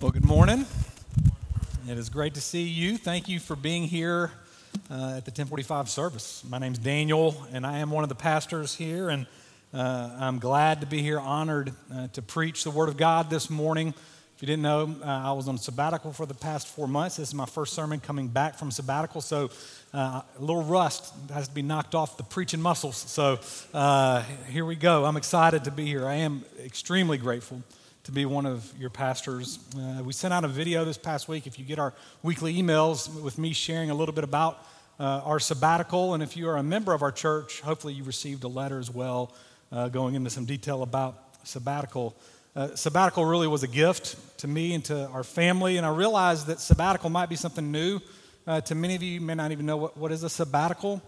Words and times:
Well, 0.00 0.12
good 0.12 0.24
morning. 0.24 0.64
It 1.88 1.98
is 1.98 2.08
great 2.08 2.34
to 2.34 2.40
see 2.40 2.62
you. 2.62 2.96
Thank 2.96 3.28
you 3.28 3.40
for 3.40 3.56
being 3.56 3.82
here 3.82 4.30
uh, 4.88 5.16
at 5.16 5.24
the 5.24 5.32
1045 5.32 5.90
service. 5.90 6.44
My 6.48 6.58
name's 6.58 6.78
Daniel, 6.78 7.34
and 7.50 7.66
I 7.66 7.78
am 7.78 7.90
one 7.90 8.04
of 8.04 8.08
the 8.08 8.14
pastors 8.14 8.76
here, 8.76 9.08
and 9.08 9.26
uh, 9.74 10.10
I'm 10.20 10.38
glad 10.38 10.82
to 10.82 10.86
be 10.86 11.02
here, 11.02 11.18
honored 11.18 11.72
uh, 11.92 12.06
to 12.12 12.22
preach 12.22 12.62
the 12.62 12.70
Word 12.70 12.88
of 12.88 12.96
God 12.96 13.28
this 13.28 13.50
morning. 13.50 13.88
If 14.36 14.42
you 14.42 14.46
didn't 14.46 14.62
know, 14.62 14.94
uh, 15.02 15.04
I 15.04 15.32
was 15.32 15.48
on 15.48 15.58
sabbatical 15.58 16.12
for 16.12 16.26
the 16.26 16.34
past 16.34 16.68
four 16.68 16.86
months. 16.86 17.16
This 17.16 17.30
is 17.30 17.34
my 17.34 17.46
first 17.46 17.74
sermon 17.74 17.98
coming 17.98 18.28
back 18.28 18.56
from 18.56 18.70
sabbatical, 18.70 19.20
so 19.20 19.50
uh, 19.92 20.22
a 20.38 20.40
little 20.40 20.62
rust 20.62 21.12
has 21.32 21.48
to 21.48 21.54
be 21.54 21.62
knocked 21.62 21.96
off 21.96 22.16
the 22.16 22.22
preaching 22.22 22.62
muscles. 22.62 22.96
So 22.98 23.40
uh, 23.74 24.22
here 24.48 24.64
we 24.64 24.76
go. 24.76 25.06
I'm 25.06 25.16
excited 25.16 25.64
to 25.64 25.72
be 25.72 25.86
here. 25.86 26.06
I 26.06 26.14
am 26.14 26.44
extremely 26.64 27.18
grateful 27.18 27.64
to 28.08 28.12
be 28.12 28.24
one 28.24 28.46
of 28.46 28.72
your 28.78 28.88
pastors. 28.88 29.58
Uh, 29.76 30.02
we 30.02 30.14
sent 30.14 30.32
out 30.32 30.42
a 30.42 30.48
video 30.48 30.82
this 30.82 30.96
past 30.96 31.28
week. 31.28 31.46
If 31.46 31.58
you 31.58 31.64
get 31.66 31.78
our 31.78 31.92
weekly 32.22 32.54
emails 32.54 33.06
with 33.20 33.36
me 33.36 33.52
sharing 33.52 33.90
a 33.90 33.94
little 33.94 34.14
bit 34.14 34.24
about 34.24 34.64
uh, 34.98 35.20
our 35.26 35.38
sabbatical, 35.38 36.14
and 36.14 36.22
if 36.22 36.34
you 36.34 36.48
are 36.48 36.56
a 36.56 36.62
member 36.62 36.94
of 36.94 37.02
our 37.02 37.12
church, 37.12 37.60
hopefully 37.60 37.92
you 37.92 38.04
received 38.04 38.44
a 38.44 38.48
letter 38.48 38.78
as 38.78 38.90
well 38.90 39.34
uh, 39.72 39.88
going 39.88 40.14
into 40.14 40.30
some 40.30 40.46
detail 40.46 40.82
about 40.82 41.22
sabbatical. 41.44 42.16
Uh, 42.56 42.74
sabbatical 42.76 43.26
really 43.26 43.46
was 43.46 43.62
a 43.62 43.68
gift 43.68 44.16
to 44.38 44.48
me 44.48 44.72
and 44.72 44.86
to 44.86 45.06
our 45.08 45.22
family, 45.22 45.76
and 45.76 45.84
I 45.84 45.90
realized 45.90 46.46
that 46.46 46.60
sabbatical 46.60 47.10
might 47.10 47.28
be 47.28 47.36
something 47.36 47.70
new. 47.70 48.00
Uh, 48.46 48.62
to 48.62 48.74
many 48.74 48.94
of 48.94 49.02
you, 49.02 49.10
you 49.10 49.20
may 49.20 49.34
not 49.34 49.52
even 49.52 49.66
know 49.66 49.76
what, 49.76 49.98
what 49.98 50.12
is 50.12 50.22
a 50.22 50.30
sabbatical. 50.30 51.02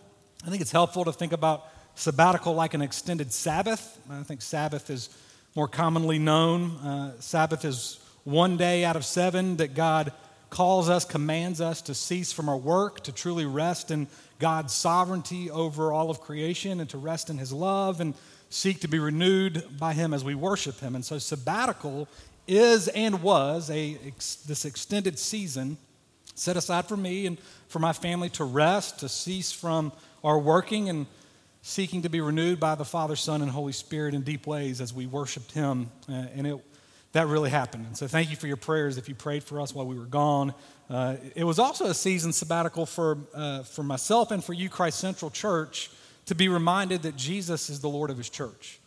I 0.46 0.50
think 0.50 0.60
it's 0.60 0.72
helpful 0.72 1.06
to 1.06 1.14
think 1.14 1.32
about 1.32 1.66
sabbatical 1.94 2.54
like 2.54 2.74
an 2.74 2.82
extended 2.82 3.32
Sabbath. 3.32 3.98
I 4.10 4.22
think 4.22 4.42
Sabbath 4.42 4.90
is 4.90 5.08
more 5.54 5.68
commonly 5.68 6.18
known. 6.18 6.76
Uh, 6.76 7.20
Sabbath 7.20 7.64
is 7.64 7.98
one 8.24 8.56
day 8.56 8.84
out 8.84 8.96
of 8.96 9.04
seven 9.04 9.56
that 9.56 9.74
God 9.74 10.12
calls 10.48 10.88
us, 10.88 11.04
commands 11.04 11.60
us 11.60 11.82
to 11.82 11.94
cease 11.94 12.32
from 12.32 12.48
our 12.48 12.56
work, 12.56 13.00
to 13.04 13.12
truly 13.12 13.46
rest 13.46 13.90
in 13.90 14.08
God's 14.38 14.72
sovereignty 14.72 15.50
over 15.50 15.92
all 15.92 16.10
of 16.10 16.20
creation, 16.20 16.80
and 16.80 16.88
to 16.90 16.98
rest 16.98 17.30
in 17.30 17.38
His 17.38 17.52
love 17.52 18.00
and 18.00 18.14
seek 18.48 18.80
to 18.80 18.88
be 18.88 18.98
renewed 18.98 19.64
by 19.78 19.92
Him 19.92 20.12
as 20.12 20.24
we 20.24 20.34
worship 20.34 20.80
Him. 20.80 20.94
And 20.94 21.04
so, 21.04 21.18
sabbatical 21.18 22.08
is 22.46 22.88
and 22.88 23.22
was 23.22 23.70
a, 23.70 23.98
this 24.46 24.64
extended 24.64 25.18
season 25.18 25.78
set 26.34 26.56
aside 26.56 26.86
for 26.86 26.96
me 26.96 27.26
and 27.26 27.38
for 27.68 27.78
my 27.78 27.92
family 27.92 28.28
to 28.30 28.44
rest, 28.44 29.00
to 29.00 29.08
cease 29.08 29.52
from 29.52 29.92
our 30.24 30.38
working 30.38 30.88
and 30.88 31.06
seeking 31.62 32.02
to 32.02 32.08
be 32.08 32.20
renewed 32.20 32.58
by 32.58 32.74
the 32.74 32.84
Father, 32.84 33.16
Son, 33.16 33.42
and 33.42 33.50
Holy 33.50 33.72
Spirit 33.72 34.14
in 34.14 34.22
deep 34.22 34.46
ways 34.46 34.80
as 34.80 34.94
we 34.94 35.06
worshiped 35.06 35.52
Him. 35.52 35.90
Uh, 36.08 36.26
and 36.34 36.46
it, 36.46 36.58
that 37.12 37.26
really 37.26 37.50
happened. 37.50 37.86
And 37.86 37.96
so 37.96 38.06
thank 38.06 38.30
you 38.30 38.36
for 38.36 38.46
your 38.46 38.56
prayers 38.56 38.96
if 38.96 39.08
you 39.08 39.14
prayed 39.14 39.44
for 39.44 39.60
us 39.60 39.74
while 39.74 39.86
we 39.86 39.98
were 39.98 40.04
gone. 40.06 40.54
Uh, 40.88 41.16
it 41.34 41.44
was 41.44 41.58
also 41.58 41.86
a 41.86 41.94
season 41.94 42.32
sabbatical 42.32 42.86
for, 42.86 43.18
uh, 43.34 43.62
for 43.62 43.82
myself 43.82 44.30
and 44.30 44.42
for 44.42 44.52
you, 44.52 44.68
Christ 44.68 44.98
Central 44.98 45.30
Church, 45.30 45.90
to 46.26 46.34
be 46.34 46.48
reminded 46.48 47.02
that 47.02 47.16
Jesus 47.16 47.68
is 47.70 47.80
the 47.80 47.88
Lord 47.88 48.10
of 48.10 48.16
His 48.16 48.30
church. 48.30 48.78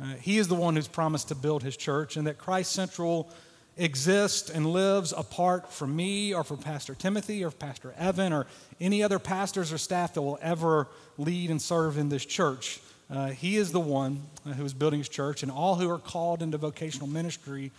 Uh, 0.00 0.14
he 0.14 0.38
is 0.38 0.48
the 0.48 0.54
one 0.54 0.76
who's 0.76 0.88
promised 0.88 1.28
to 1.28 1.34
build 1.34 1.62
His 1.62 1.76
church, 1.76 2.16
and 2.16 2.26
that 2.26 2.38
Christ 2.38 2.72
Central 2.72 3.30
exists 3.78 4.50
and 4.50 4.66
lives 4.66 5.12
apart 5.16 5.72
from 5.72 5.94
me 5.94 6.34
or 6.34 6.44
from 6.44 6.58
Pastor 6.58 6.94
Timothy 6.94 7.44
or 7.44 7.50
Pastor 7.50 7.94
Evan 7.96 8.32
or 8.32 8.46
any 8.80 9.02
other 9.02 9.18
pastors 9.18 9.72
or 9.72 9.78
staff 9.78 10.14
that 10.14 10.22
will 10.22 10.38
ever 10.42 10.88
lead 11.16 11.50
and 11.50 11.62
serve 11.62 11.96
in 11.96 12.08
this 12.08 12.24
church. 12.24 12.80
Uh, 13.10 13.28
he 13.28 13.56
is 13.56 13.72
the 13.72 13.80
one 13.80 14.22
uh, 14.44 14.50
who 14.50 14.64
is 14.64 14.74
building 14.74 14.98
his 14.98 15.08
church, 15.08 15.42
and 15.42 15.50
all 15.50 15.76
who 15.76 15.88
are 15.88 15.98
called 15.98 16.42
into 16.42 16.58
vocational 16.58 17.06
ministry 17.06 17.70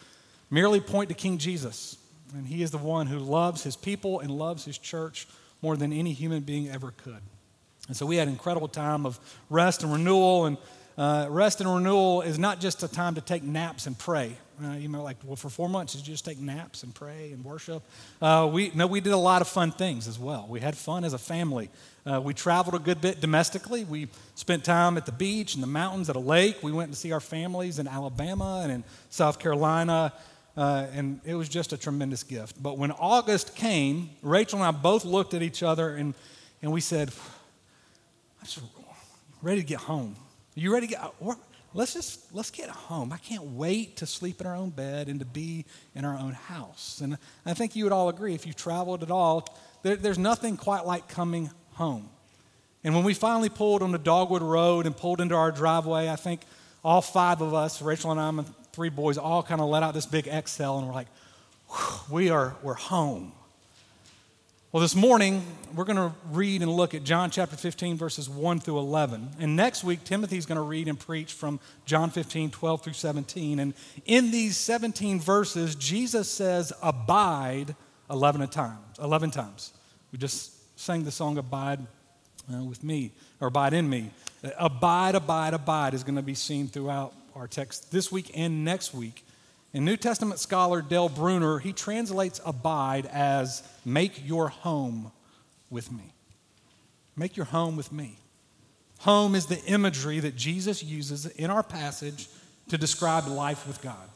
merely 0.50 0.80
point 0.80 1.10
to 1.10 1.16
King 1.16 1.38
Jesus. 1.38 1.98
And 2.34 2.48
he 2.48 2.64
is 2.64 2.72
the 2.72 2.78
one 2.78 3.08
who 3.08 3.20
loves 3.20 3.64
his 3.64 3.76
people 3.76 4.20
and 4.20 4.32
loves 4.32 4.66
his 4.66 4.78
church 4.78 5.28
more 5.62 5.76
than 5.76 5.94
any 5.94 6.14
human 6.14 6.42
being 6.42 6.70
ever 6.70 6.92
could. 6.92 7.22
And 7.88 7.98
so 7.98 8.06
we 8.06 8.18
had 8.18 8.28
an 8.28 8.34
incredible 8.34 8.68
time 8.68 9.06
of 9.06 9.20
rest 9.50 9.84
and 9.84 9.92
renewal. 9.92 10.46
And 10.46 10.58
uh, 10.98 11.28
rest 11.30 11.62
and 11.62 11.74
renewal 11.74 12.22
is 12.22 12.38
not 12.38 12.60
just 12.60 12.84
a 12.84 12.88
time 12.88 13.16
to 13.16 13.22
take 13.22 13.44
naps 13.44 13.88
and 13.88 13.98
pray. 13.98 14.36
Uh, 14.62 14.74
you 14.74 14.90
know, 14.90 15.02
like, 15.02 15.16
well, 15.24 15.38
for 15.38 15.50
four 15.50 15.70
months, 15.70 15.94
did 15.94 16.06
you 16.06 16.14
just 16.14 16.26
take 16.26 16.38
naps 16.38 16.84
and 16.84 16.94
pray 16.94 17.32
and 17.32 17.46
worship? 17.46 17.82
Uh, 18.22 18.50
we, 18.52 18.72
no, 18.76 18.88
we 18.88 19.00
did 19.00 19.14
a 19.14 19.18
lot 19.18 19.42
of 19.42 19.48
fun 19.48 19.72
things 19.72 20.06
as 20.06 20.20
well. 20.20 20.46
We 20.50 20.60
had 20.60 20.76
fun 20.76 21.06
as 21.06 21.14
a 21.14 21.18
family. 21.18 21.70
Uh, 22.06 22.20
we 22.20 22.34
traveled 22.34 22.76
a 22.76 22.80
good 22.80 23.00
bit 23.00 23.22
domestically. 23.22 23.86
We 23.86 24.10
spent 24.36 24.66
time 24.66 24.98
at 24.98 25.06
the 25.06 25.14
beach 25.14 25.54
and 25.54 25.64
the 25.64 25.68
mountains, 25.68 26.10
at 26.10 26.18
a 26.18 26.20
lake. 26.20 26.62
We 26.62 26.74
went 26.74 26.92
to 26.92 26.98
see 26.98 27.14
our 27.14 27.22
families 27.22 27.80
in 27.80 27.88
Alabama 27.88 28.60
and 28.64 28.72
in 28.72 28.84
South 29.10 29.40
Carolina. 29.40 30.12
Uh, 30.58 30.88
and 30.94 31.22
it 31.24 31.36
was 31.36 31.48
just 31.48 31.72
a 31.72 31.78
tremendous 31.78 32.24
gift. 32.24 32.62
But 32.62 32.78
when 32.78 32.92
August 32.92 33.56
came, 33.56 34.10
Rachel 34.22 34.60
and 34.60 34.68
I 34.68 34.78
both 34.78 35.06
looked 35.06 35.34
at 35.34 35.42
each 35.42 35.64
other 35.64 35.96
and, 35.96 36.14
and 36.62 36.74
we 36.74 36.82
said, 36.82 37.12
I'm 38.42 38.46
just 38.46 38.60
ready 39.42 39.62
to 39.62 39.66
get 39.66 39.80
home. 39.80 40.18
You 40.56 40.74
ready 40.74 40.88
to 40.88 40.94
get? 40.94 41.04
Uh, 41.22 41.34
let's 41.74 41.94
just 41.94 42.34
let's 42.34 42.52
get 42.52 42.70
home. 42.70 43.14
I 43.14 43.18
can't 43.18 43.44
wait 43.44 43.98
to 43.98 44.06
sleep 44.06 44.42
in 44.42 44.48
our 44.48 44.56
own 44.56 44.70
bed 44.70 45.08
and 45.08 45.20
to 45.20 45.26
be 45.26 45.66
in 45.96 46.06
our 46.06 46.18
own 46.18 46.34
house. 46.34 47.02
And 47.02 47.18
i 47.46 47.54
think 47.54 47.76
you 47.76 47.84
would 47.86 47.94
all 47.94 48.10
agree 48.10 48.34
if 48.34 48.46
you've 48.46 48.56
traveled 48.56 49.04
at 49.04 49.12
all 49.12 49.48
there, 49.84 49.96
there's 49.96 50.20
nothing 50.20 50.58
quite 50.58 50.86
like 50.86 51.08
coming 51.08 51.50
home. 51.74 52.10
And 52.84 52.96
when 52.96 53.04
we 53.04 53.14
finally 53.14 53.50
pulled 53.50 53.82
on 53.82 53.92
the 53.92 53.98
dogwood 53.98 54.42
road 54.42 54.86
and 54.86 54.96
pulled 54.96 55.22
into 55.22 55.36
our 55.36 55.52
driveway 55.52 56.10
i 56.10 56.16
think 56.16 56.42
all 56.84 57.02
five 57.02 57.42
of 57.42 57.54
us 57.54 57.82
rachel 57.82 58.12
and 58.12 58.20
i 58.20 58.30
and 58.30 58.46
three 58.72 58.90
boys 58.90 59.18
all 59.18 59.44
kind 59.44 59.62
of 59.62 59.68
let 59.68 59.84
out 59.84 59.94
this 59.94 60.06
big 60.06 60.28
exhale 60.28 60.78
and 60.78 60.88
we're 60.88 60.94
like 60.94 61.08
we 62.10 62.30
are 62.30 62.56
we're 62.64 62.74
home 62.74 63.34
well, 64.72 64.82
this 64.82 64.96
morning, 64.96 65.44
we're 65.74 65.84
going 65.84 65.96
to 65.96 66.12
read 66.30 66.62
and 66.62 66.72
look 66.72 66.94
at 66.94 67.04
John 67.04 67.32
chapter 67.32 67.56
15, 67.58 67.98
verses 67.98 68.30
1 68.30 68.60
through 68.60 68.78
11. 68.78 69.30
And 69.40 69.56
next 69.56 69.84
week, 69.84 70.04
Timothy's 70.04 70.46
going 70.46 70.58
to 70.58 70.62
read 70.62 70.88
and 70.88 71.00
preach 71.00 71.34
from 71.34 71.60
John 71.86 72.12
15, 72.12 72.52
12 72.52 72.84
through 72.84 72.94
17. 72.94 73.60
And 73.60 73.74
in 74.06 74.30
these 74.30 74.58
17 74.58 75.20
verses, 75.20 75.74
Jesus 75.74 76.30
says, 76.30 76.72
Abide 76.84 77.76
11 78.12 78.48
times. 78.50 79.00
11 79.02 79.32
times. 79.32 79.74
We 80.12 80.20
just 80.20 80.52
sang 80.80 81.04
the 81.04 81.10
song 81.10 81.40
Abide 81.40 81.80
uh, 82.54 82.64
with 82.64 82.84
me, 82.84 83.12
or 83.42 83.48
Abide 83.48 83.74
in 83.74 83.90
me. 83.90 84.12
Abide, 84.60 85.16
abide, 85.16 85.56
abide 85.56 85.96
is 85.96 86.04
going 86.04 86.16
to 86.16 86.22
be 86.22 86.36
seen 86.36 86.68
throughout 86.68 87.16
our 87.36 87.48
text 87.48 87.92
this 87.92 88.12
week 88.12 88.30
and 88.36 88.64
next 88.64 88.94
week. 88.94 89.26
And 89.74 89.86
New 89.86 89.98
Testament 89.98 90.40
scholar 90.40 90.82
Dale 90.82 91.10
Bruner, 91.10 91.60
he 91.60 91.74
translates 91.74 92.42
abide 92.46 93.06
as 93.08 93.64
make 93.86 94.28
your 94.28 94.50
home 94.50 95.12
with 95.70 95.92
me. 95.92 96.14
Make 97.16 97.38
your 97.38 97.46
home 97.46 97.76
with 97.76 97.92
me. 97.92 98.18
Home 99.00 99.36
is 99.36 99.46
the 99.46 99.64
imagery 99.66 100.20
that 100.20 100.36
Jesus 100.36 100.84
uses 100.84 101.26
in 101.26 101.50
our 101.50 101.64
passage 101.64 102.28
to 102.70 102.78
describe 102.78 103.28
life 103.28 103.68
with 103.68 103.82
God. 103.82 104.10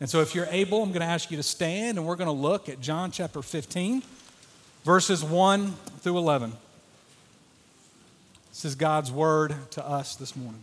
And 0.00 0.08
so, 0.08 0.20
if 0.20 0.34
you're 0.34 0.48
able, 0.50 0.82
I'm 0.82 0.90
going 0.90 1.00
to 1.00 1.06
ask 1.06 1.30
you 1.30 1.36
to 1.36 1.42
stand 1.42 1.98
and 1.98 2.06
we're 2.06 2.16
going 2.16 2.26
to 2.26 2.32
look 2.32 2.68
at 2.68 2.80
John 2.80 3.10
chapter 3.10 3.42
15, 3.42 4.02
verses 4.84 5.22
1 5.22 5.72
through 6.00 6.18
11. 6.18 6.52
This 8.50 8.64
is 8.64 8.74
God's 8.74 9.12
word 9.12 9.54
to 9.72 9.86
us 9.86 10.16
this 10.16 10.36
morning. 10.36 10.62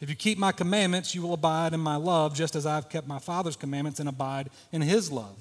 If 0.00 0.10
you 0.10 0.14
keep 0.14 0.38
my 0.38 0.52
commandments, 0.52 1.14
you 1.14 1.22
will 1.22 1.34
abide 1.34 1.72
in 1.72 1.80
my 1.80 1.96
love, 1.96 2.34
just 2.34 2.54
as 2.54 2.66
I 2.66 2.74
have 2.74 2.88
kept 2.88 3.06
my 3.06 3.18
Father's 3.18 3.56
commandments 3.56 3.98
and 3.98 4.08
abide 4.08 4.50
in 4.72 4.82
his 4.82 5.10
love. 5.10 5.36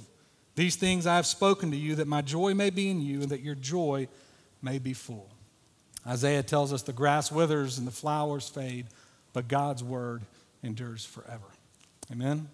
These 0.55 0.77
things 0.77 1.05
I 1.05 1.17
have 1.17 1.25
spoken 1.25 1.71
to 1.71 1.77
you, 1.77 1.95
that 1.95 2.07
my 2.07 2.21
joy 2.21 2.53
may 2.53 2.69
be 2.69 2.89
in 2.89 3.01
you, 3.01 3.21
and 3.21 3.29
that 3.29 3.41
your 3.41 3.55
joy 3.55 4.07
may 4.61 4.79
be 4.79 4.93
full. 4.93 5.29
Isaiah 6.07 6.43
tells 6.43 6.71
us 6.71 6.83
the 6.83 6.93
grass 6.93 7.31
withers 7.31 7.77
and 7.77 7.85
the 7.85 7.91
flowers 7.91 8.47
fade, 8.47 8.85
but 9.33 9.47
God's 9.47 9.83
word 9.83 10.21
endures 10.63 11.03
forever. 11.03 11.47
Amen? 12.11 12.47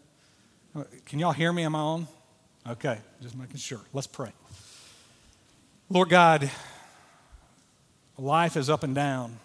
Can 1.05 1.19
y'all 1.19 1.33
hear 1.33 1.53
me? 1.53 1.63
Am 1.63 1.75
I 1.75 1.79
on? 1.79 2.07
Okay, 2.67 2.97
just 3.21 3.35
making 3.35 3.57
sure. 3.57 3.81
Let's 3.93 4.07
pray. 4.07 4.31
Lord 5.89 6.09
God, 6.09 6.49
life 8.17 8.55
is 8.55 8.69
up 8.69 8.83
and 8.83 8.95
down. 8.95 9.37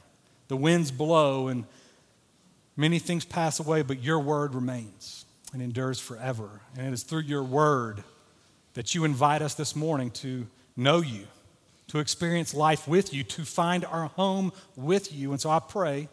The 0.48 0.56
winds 0.56 0.90
blow 0.92 1.48
and 1.48 1.64
many 2.76 2.98
things 2.98 3.24
pass 3.24 3.58
away, 3.58 3.82
but 3.82 4.02
your 4.02 4.20
word 4.20 4.54
remains 4.54 5.24
and 5.52 5.62
endures 5.62 5.98
forever. 5.98 6.60
And 6.76 6.86
it 6.86 6.92
is 6.92 7.02
through 7.02 7.22
your 7.22 7.42
word 7.42 8.04
that 8.74 8.94
you 8.94 9.04
invite 9.04 9.42
us 9.42 9.54
this 9.54 9.74
morning 9.74 10.10
to 10.10 10.46
know 10.76 11.00
you, 11.00 11.26
to 11.88 11.98
experience 11.98 12.52
life 12.52 12.86
with 12.86 13.14
you, 13.14 13.24
to 13.24 13.44
find 13.44 13.84
our 13.84 14.06
home 14.08 14.52
with 14.76 15.12
you. 15.12 15.32
And 15.32 15.40
so 15.40 15.48
I 15.48 15.60
pray 15.60 16.08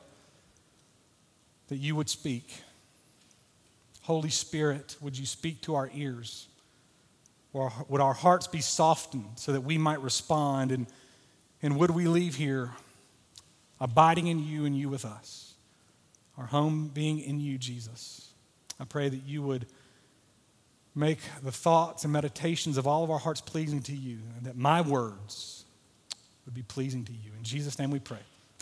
that 1.68 1.78
you 1.78 1.96
would 1.96 2.10
speak. 2.10 2.62
Holy 4.04 4.30
Spirit, 4.30 4.96
would 5.02 5.18
you 5.18 5.26
speak 5.26 5.62
to 5.62 5.76
our 5.76 5.90
ears? 5.94 6.48
Or 7.52 7.72
would 7.88 8.02
our 8.02 8.14
hearts 8.14 8.48
be 8.48 8.62
softened 8.62 9.26
so 9.36 9.52
that 9.52 9.62
we 9.62 9.78
might 9.78 10.02
respond? 10.02 10.72
And, 10.72 10.88
and 11.62 11.78
would 11.78 11.92
we 11.92 12.08
leave 12.08 12.36
here 12.36 12.72
abiding 13.80 14.28
in 14.28 14.40
you 14.40 14.66
and 14.66 14.78
you 14.78 14.90
with 14.90 15.06
us? 15.06 15.53
Our 16.38 16.46
home 16.46 16.90
being 16.94 17.20
in 17.20 17.40
you, 17.40 17.58
Jesus. 17.58 18.32
I 18.80 18.86
pray 18.86 19.10
that 19.10 19.24
you 19.24 19.42
would 19.44 19.66
make 20.96 21.20
the 21.44 21.52
thoughts 21.52 22.04
and 22.04 22.14
meditations 22.14 22.78
of 22.78 22.88
all 22.88 23.04
of 23.04 23.12
our 23.12 23.20
hearts 23.20 23.42
pleasing 23.42 23.82
to 23.84 23.96
you, 23.96 24.20
and 24.38 24.46
that 24.46 24.58
my 24.58 24.82
words 24.82 25.66
would 26.46 26.54
be 26.54 26.64
pleasing 26.64 27.04
to 27.06 27.12
you. 27.12 27.32
In 27.38 27.44
Jesus' 27.44 27.80
name 27.80 27.92
we 27.92 28.00
pray. 28.00 28.20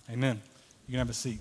Amen. 0.10 0.42
You 0.88 0.92
can 0.92 1.00
have 1.00 1.10
a 1.10 1.14
seat. 1.14 1.40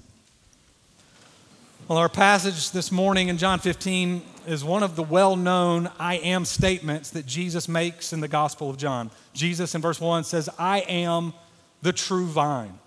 Well, 1.88 1.98
our 1.98 2.08
passage 2.08 2.70
this 2.70 2.92
morning 2.92 3.28
in 3.28 3.36
John 3.36 3.58
15 3.58 4.22
is 4.46 4.64
one 4.64 4.82
of 4.82 4.94
the 4.94 5.02
well 5.02 5.34
known 5.34 5.90
I 5.98 6.16
am 6.18 6.44
statements 6.44 7.10
that 7.10 7.26
Jesus 7.26 7.68
makes 7.68 8.12
in 8.12 8.20
the 8.20 8.28
Gospel 8.28 8.70
of 8.70 8.76
John. 8.76 9.10
Jesus 9.32 9.74
in 9.74 9.80
verse 9.80 10.00
1 10.00 10.24
says, 10.24 10.48
I 10.58 10.80
am 10.80 11.34
the 11.82 11.92
true 11.92 12.26
vine. 12.26 12.78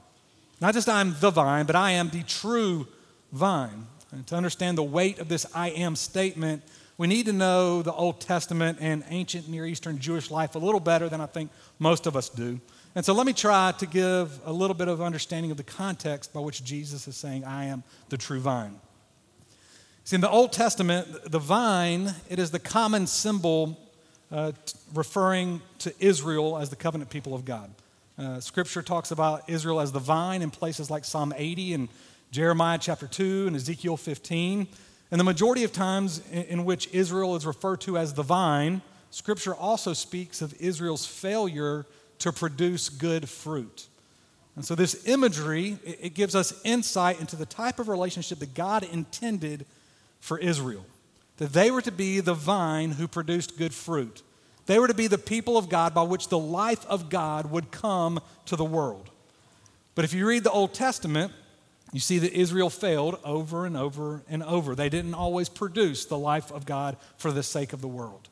Not 0.62 0.74
just 0.74 0.88
I'm 0.88 1.16
the 1.20 1.32
vine, 1.32 1.66
but 1.66 1.76
I 1.76 1.92
am 1.92 2.10
the 2.10 2.24
true 2.24 2.88
vine. 3.34 3.88
And 4.12 4.26
to 4.28 4.36
understand 4.36 4.78
the 4.78 4.84
weight 4.84 5.20
of 5.20 5.28
this 5.28 5.46
I 5.54 5.72
am 5.72 5.96
statement, 5.96 6.64
we 6.98 7.08
need 7.08 7.26
to 7.26 7.34
know 7.34 7.82
the 7.82 7.92
Old 7.92 8.22
Testament 8.22 8.78
and 8.80 9.04
ancient 9.10 9.50
Near 9.50 9.66
Eastern 9.66 10.00
Jewish 10.00 10.30
life 10.32 10.56
a 10.56 10.60
little 10.60 10.80
better 10.80 11.10
than 11.10 11.20
I 11.20 11.26
think 11.26 11.52
most 11.80 12.06
of 12.06 12.16
us 12.16 12.30
do. 12.30 12.62
And 12.96 13.04
so 13.04 13.14
let 13.14 13.26
me 13.26 13.34
try 13.34 13.74
to 13.80 13.88
give 13.88 14.40
a 14.46 14.54
little 14.54 14.76
bit 14.76 14.88
of 14.88 15.02
understanding 15.02 15.50
of 15.50 15.58
the 15.58 15.64
context 15.64 16.32
by 16.32 16.40
which 16.40 16.64
Jesus 16.64 17.08
is 17.08 17.18
saying, 17.18 17.44
I 17.44 17.66
am 17.66 17.84
the 18.10 18.18
true 18.18 18.40
vine. 18.40 18.80
See, 20.04 20.16
in 20.16 20.22
the 20.22 20.30
Old 20.30 20.54
Testament, 20.54 21.08
the 21.32 21.40
vine, 21.40 22.14
it 22.30 22.38
is 22.38 22.52
the 22.52 22.60
common 22.60 23.08
symbol 23.08 23.80
uh, 24.32 24.52
referring 24.94 25.62
to 25.80 25.94
Israel 26.00 26.58
as 26.58 26.70
the 26.70 26.76
covenant 26.76 27.10
people 27.10 27.34
of 27.34 27.46
God. 27.46 27.72
Uh, 28.16 28.40
scripture 28.40 28.84
talks 28.84 29.10
about 29.10 29.50
Israel 29.50 29.80
as 29.80 29.92
the 29.92 30.00
vine 30.00 30.44
in 30.44 30.52
places 30.52 30.92
like 30.92 31.04
Psalm 31.04 31.34
80 31.36 31.74
and 31.74 31.90
Jeremiah 32.34 32.80
chapter 32.82 33.06
2 33.06 33.46
and 33.46 33.56
Ezekiel 33.56 33.96
15. 33.96 34.68
And 35.12 35.20
the 35.20 35.24
majority 35.24 35.66
of 35.66 35.72
times 35.72 36.20
in, 36.32 36.66
which 36.66 36.90
Israel 36.92 37.36
is 37.36 37.46
referred 37.46 37.80
to 37.82 37.96
as 37.96 38.16
the 38.16 38.24
vine, 38.24 38.82
scripture 39.12 39.54
also 39.54 39.94
speaks 39.94 40.42
of 40.42 40.60
Israel's 40.60 41.06
failure 41.06 41.86
to 42.18 42.32
produce 42.32 42.90
good 42.90 43.30
fruit. 43.30 43.86
And 44.56 44.66
so, 44.66 44.74
this 44.74 45.08
imagery, 45.08 45.78
it 45.86 46.16
gives 46.16 46.34
us 46.34 46.60
insight 46.64 47.20
into 47.20 47.36
the 47.36 47.46
type 47.46 47.78
of 47.78 47.88
relationship 47.88 48.40
that 48.40 48.56
God 48.56 48.82
intended 48.82 49.68
for 50.20 50.40
Israel. 50.40 50.88
That 51.38 51.54
they 51.54 51.70
were 51.70 51.84
to 51.84 51.92
be 51.92 52.20
the 52.20 52.34
vine 52.34 52.94
who 52.94 53.08
produced 53.08 53.60
good 53.60 53.76
fruit. 53.76 54.24
They 54.66 54.80
were 54.80 54.88
to 54.88 54.96
be 54.96 55.06
the 55.06 55.20
people 55.20 55.56
of 55.56 55.70
God 55.70 55.94
by 55.94 56.02
which 56.02 56.30
the 56.30 56.40
life 56.40 56.84
of 56.88 57.12
God 57.12 57.52
would 57.52 57.70
come 57.70 58.20
to 58.48 58.56
the 58.56 58.66
world. 58.66 59.12
But 59.94 60.04
if 60.04 60.16
you 60.16 60.26
read 60.28 60.44
the 60.44 60.52
Old 60.52 60.74
Testament, 60.74 61.32
you 61.94 62.00
see 62.00 62.18
that 62.18 62.34
Israel 62.34 62.72
failed 62.72 63.20
over 63.24 63.66
and 63.66 63.78
over 63.78 64.24
and 64.28 64.44
over. 64.44 64.76
They 64.76 64.90
didn't 64.90 65.14
always 65.14 65.48
produce 65.48 66.06
the 66.06 66.18
life 66.18 66.52
of 66.52 66.66
God 66.66 66.98
for 67.18 67.32
the 67.32 67.44
sake 67.44 67.72
of 67.72 67.82
the 67.82 67.88
world. 67.88 68.28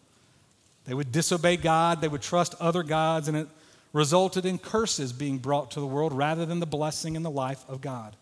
They 0.85 0.95
would 0.95 1.11
disobey 1.11 1.57
God, 1.57 2.01
they 2.01 2.07
would 2.07 2.23
trust 2.23 2.55
other 2.59 2.81
gods, 2.81 3.27
and 3.27 3.37
it 3.37 3.47
resulted 3.93 4.45
in 4.47 4.57
curses 4.57 5.13
being 5.13 5.37
brought 5.37 5.71
to 5.71 5.79
the 5.79 5.85
world 5.85 6.11
rather 6.11 6.45
than 6.45 6.59
the 6.59 6.65
blessing 6.65 7.15
and 7.15 7.23
the 7.23 7.31
life 7.31 7.63
of 7.69 7.81
God. 7.81 8.15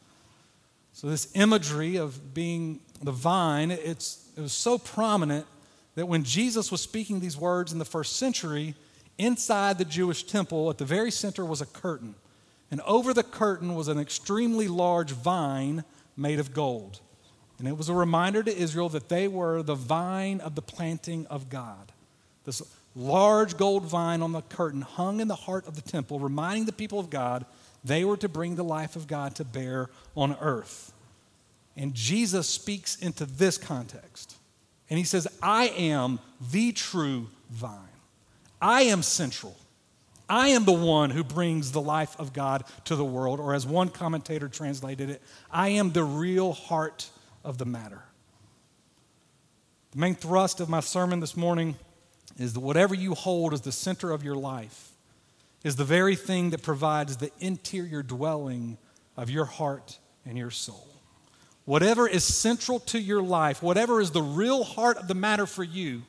So, 0.92 1.08
this 1.08 1.32
imagery 1.36 1.96
of 1.96 2.34
being 2.34 2.82
the 3.02 3.14
vine, 3.14 3.72
it's, 3.72 4.28
it 4.36 4.42
was 4.42 4.52
so 4.52 4.78
prominent 4.78 5.46
that 5.96 6.08
when 6.08 6.24
Jesus 6.24 6.72
was 6.72 6.82
speaking 6.82 7.22
these 7.22 7.38
words 7.38 7.72
in 7.72 7.80
the 7.80 7.86
first 7.86 8.18
century, 8.18 8.76
inside 9.18 9.78
the 9.78 9.86
Jewish 9.86 10.24
temple, 10.24 10.70
at 10.70 10.78
the 10.78 10.86
very 10.86 11.12
center 11.12 11.46
was 11.46 11.62
a 11.62 11.66
curtain. 11.66 12.16
And 12.72 12.82
over 12.82 13.14
the 13.14 13.24
curtain 13.24 13.76
was 13.76 13.88
an 13.88 14.00
extremely 14.00 14.68
large 14.68 15.12
vine 15.12 15.84
made 16.16 16.40
of 16.40 16.54
gold. 16.54 17.00
And 17.58 17.68
it 17.68 17.78
was 17.78 17.90
a 17.90 17.94
reminder 17.94 18.44
to 18.44 18.56
Israel 18.56 18.90
that 18.90 19.10
they 19.10 19.28
were 19.28 19.62
the 19.64 19.76
vine 19.76 20.40
of 20.40 20.56
the 20.56 20.62
planting 20.62 21.26
of 21.28 21.50
God. 21.50 21.92
This 22.46 22.62
large 22.96 23.58
gold 23.58 23.84
vine 23.86 24.22
on 24.22 24.32
the 24.32 24.42
curtain 24.42 24.82
hung 24.82 25.20
in 25.20 25.28
the 25.28 25.36
heart 25.36 25.68
of 25.68 25.76
the 25.76 25.82
temple, 25.82 26.20
reminding 26.20 26.66
the 26.66 26.72
people 26.72 27.00
of 27.00 27.10
God 27.10 27.46
they 27.84 28.04
were 28.04 28.18
to 28.18 28.30
bring 28.30 28.56
the 28.56 28.64
life 28.64 28.96
of 28.96 29.08
God 29.08 29.36
to 29.36 29.46
bear 29.46 29.90
on 30.16 30.36
earth. 30.42 30.94
And 31.76 31.94
Jesus 31.94 32.48
speaks 32.48 32.98
into 32.98 33.26
this 33.26 33.58
context. 33.58 34.36
And 34.90 34.98
he 34.98 35.06
says, 35.06 35.28
I 35.42 35.68
am 35.70 36.20
the 36.52 36.72
true 36.72 37.28
vine. 37.50 37.80
I 38.62 38.84
am 38.84 39.02
central. 39.02 39.56
I 40.30 40.50
am 40.50 40.66
the 40.66 40.72
one 40.72 41.10
who 41.10 41.24
brings 41.24 41.72
the 41.72 41.82
life 41.82 42.16
of 42.20 42.34
God 42.34 42.64
to 42.86 42.96
the 42.96 43.06
world. 43.06 43.40
Or 43.40 43.54
as 43.54 43.66
one 43.66 43.90
commentator 43.90 44.48
translated 44.48 45.10
it, 45.10 45.22
I 45.52 45.70
am 45.70 45.92
the 45.92 46.04
real 46.04 46.54
heart 46.54 47.10
of 47.44 47.58
the 47.58 47.66
matter. 47.66 48.04
The 49.92 50.00
main 50.00 50.16
thrust 50.16 50.60
of 50.60 50.70
my 50.70 50.82
sermon 50.82 51.20
this 51.20 51.36
morning 51.36 51.76
is 52.38 52.54
that 52.54 52.60
whatever 52.60 52.94
you 52.94 53.16
hold 53.16 53.54
as 53.54 53.62
the 53.62 53.72
center 53.72 54.12
of 54.12 54.24
your 54.24 54.36
life 54.36 54.92
is 55.64 55.76
the 55.76 55.84
very 55.84 56.16
thing 56.16 56.52
that 56.52 56.62
provides 56.62 57.18
the 57.18 57.32
interior 57.40 58.04
dwelling 58.04 58.78
of 59.18 59.30
your 59.30 59.46
heart 59.46 59.98
and 60.26 60.38
your 60.38 60.52
soul 60.52 60.90
whatever 61.70 62.08
is 62.08 62.24
central 62.24 62.80
to 62.80 63.00
your 63.00 63.22
life, 63.22 63.62
whatever 63.62 64.02
is 64.02 64.10
the 64.10 64.24
real 64.24 64.64
heart 64.64 64.98
of 64.98 65.08
the 65.08 65.14
matter 65.14 65.46
for 65.46 65.64
you, 65.64 66.02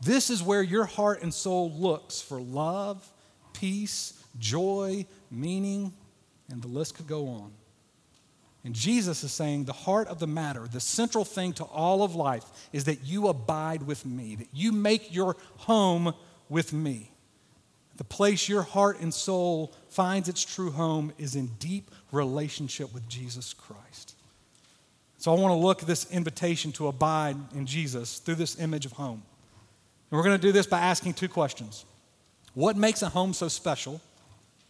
this 0.00 0.30
is 0.30 0.42
where 0.42 0.62
your 0.62 0.86
heart 0.86 1.20
and 1.20 1.34
soul 1.34 1.70
looks 1.70 2.22
for 2.22 2.40
love, 2.40 3.06
peace, 3.52 4.22
joy, 4.38 5.06
meaning, 5.30 5.92
and 6.50 6.62
the 6.62 6.68
list 6.68 6.96
could 6.96 7.06
go 7.06 7.28
on. 7.28 7.52
And 8.64 8.74
Jesus 8.74 9.24
is 9.24 9.32
saying 9.32 9.64
the 9.64 9.72
heart 9.72 10.08
of 10.08 10.18
the 10.18 10.26
matter, 10.26 10.68
the 10.70 10.80
central 10.80 11.24
thing 11.24 11.54
to 11.54 11.64
all 11.64 12.02
of 12.02 12.14
life, 12.14 12.44
is 12.72 12.84
that 12.84 13.04
you 13.04 13.28
abide 13.28 13.82
with 13.82 14.04
me, 14.04 14.34
that 14.36 14.48
you 14.52 14.72
make 14.72 15.14
your 15.14 15.36
home 15.56 16.12
with 16.48 16.72
me. 16.72 17.10
The 17.96 18.04
place 18.04 18.48
your 18.48 18.62
heart 18.62 19.00
and 19.00 19.12
soul 19.12 19.74
finds 19.88 20.28
its 20.28 20.42
true 20.44 20.70
home 20.70 21.12
is 21.18 21.36
in 21.36 21.46
deep 21.58 21.90
relationship 22.12 22.92
with 22.92 23.08
Jesus 23.08 23.54
Christ. 23.54 24.14
So 25.18 25.34
I 25.34 25.38
want 25.38 25.52
to 25.52 25.56
look 25.56 25.82
at 25.82 25.86
this 25.86 26.10
invitation 26.10 26.72
to 26.72 26.88
abide 26.88 27.36
in 27.54 27.66
Jesus 27.66 28.18
through 28.18 28.36
this 28.36 28.58
image 28.58 28.86
of 28.86 28.92
home. 28.92 29.22
And 30.10 30.18
we're 30.18 30.24
going 30.24 30.38
to 30.38 30.42
do 30.42 30.52
this 30.52 30.66
by 30.66 30.80
asking 30.80 31.14
two 31.14 31.28
questions 31.28 31.84
What 32.54 32.76
makes 32.76 33.02
a 33.02 33.08
home 33.08 33.32
so 33.32 33.48
special? 33.48 34.00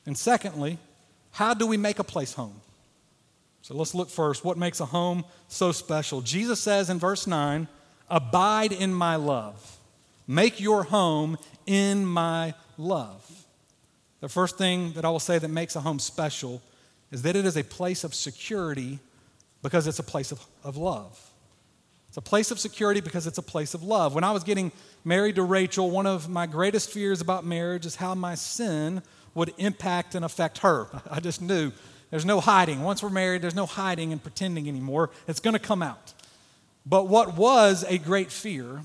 And 0.07 0.17
secondly, 0.17 0.79
how 1.33 1.55
do 1.55 1.67
we 1.67 1.77
make 1.77 1.99
a 1.99 2.05
place 2.05 2.35
home? 2.35 2.61
So 3.63 3.75
let's 3.75 3.95
look 3.95 4.11
first. 4.11 4.45
What 4.45 4.59
makes 4.59 4.81
a 4.81 4.87
home 4.87 5.25
so 5.49 5.73
special? 5.73 6.21
Jesus 6.21 6.61
says 6.61 6.91
in 6.91 6.99
verse 6.99 7.27
9, 7.27 7.69
Abide 8.09 8.73
in 8.73 8.93
my 8.93 9.17
love. 9.17 9.79
Make 10.27 10.61
your 10.61 10.85
home 10.85 11.39
in 11.67 12.05
my 12.05 12.55
love. 12.77 13.47
The 14.21 14.29
first 14.29 14.59
thing 14.59 14.93
that 14.93 15.05
I 15.05 15.11
will 15.11 15.21
say 15.21 15.39
that 15.39 15.49
makes 15.49 15.77
a 15.77 15.81
home 15.81 15.99
special 15.99 16.63
is 17.11 17.23
that 17.23 17.37
it 17.37 17.45
is 17.45 17.57
a 17.57 17.65
place 17.65 18.05
of 18.05 18.15
security 18.15 18.99
because 19.63 19.87
it's 19.87 19.99
a 19.99 20.05
place 20.05 20.33
of, 20.33 20.45
of 20.65 20.77
love. 20.77 21.30
It's 22.11 22.17
a 22.17 22.21
place 22.21 22.51
of 22.51 22.59
security 22.59 23.01
because 23.01 23.29
it's 23.29 23.39
a 23.39 23.43
place 23.43 23.73
of 23.73 23.85
love. 23.85 24.17
When 24.17 24.25
I 24.25 24.33
was 24.33 24.43
getting 24.43 24.73
married 25.05 25.37
to 25.37 25.45
Rachel, 25.45 25.93
one 25.93 26.07
of 26.09 26.29
my 26.29 26.45
greatest 26.45 26.91
fears 26.91 27.21
about 27.21 27.47
marriage 27.47 27.87
is 27.87 27.95
how 27.95 28.17
my 28.17 28.35
sin 28.35 29.03
would 29.37 29.55
impact 29.59 30.17
and 30.17 30.25
affect 30.25 30.59
her. 30.59 30.89
I 31.11 31.21
just 31.21 31.41
knew 31.41 31.71
there's 32.11 32.25
no 32.25 32.41
hiding. 32.41 32.83
Once 32.83 33.01
we're 33.01 33.11
married, 33.11 33.43
there's 33.43 33.55
no 33.55 33.65
hiding 33.65 34.11
and 34.11 34.21
pretending 34.21 34.67
anymore. 34.67 35.11
It's 35.29 35.39
going 35.39 35.55
to 35.55 35.61
come 35.61 35.85
out. 35.85 36.13
But 36.85 37.07
what 37.07 37.37
was 37.37 37.85
a 37.87 37.97
great 37.97 38.33
fear 38.33 38.83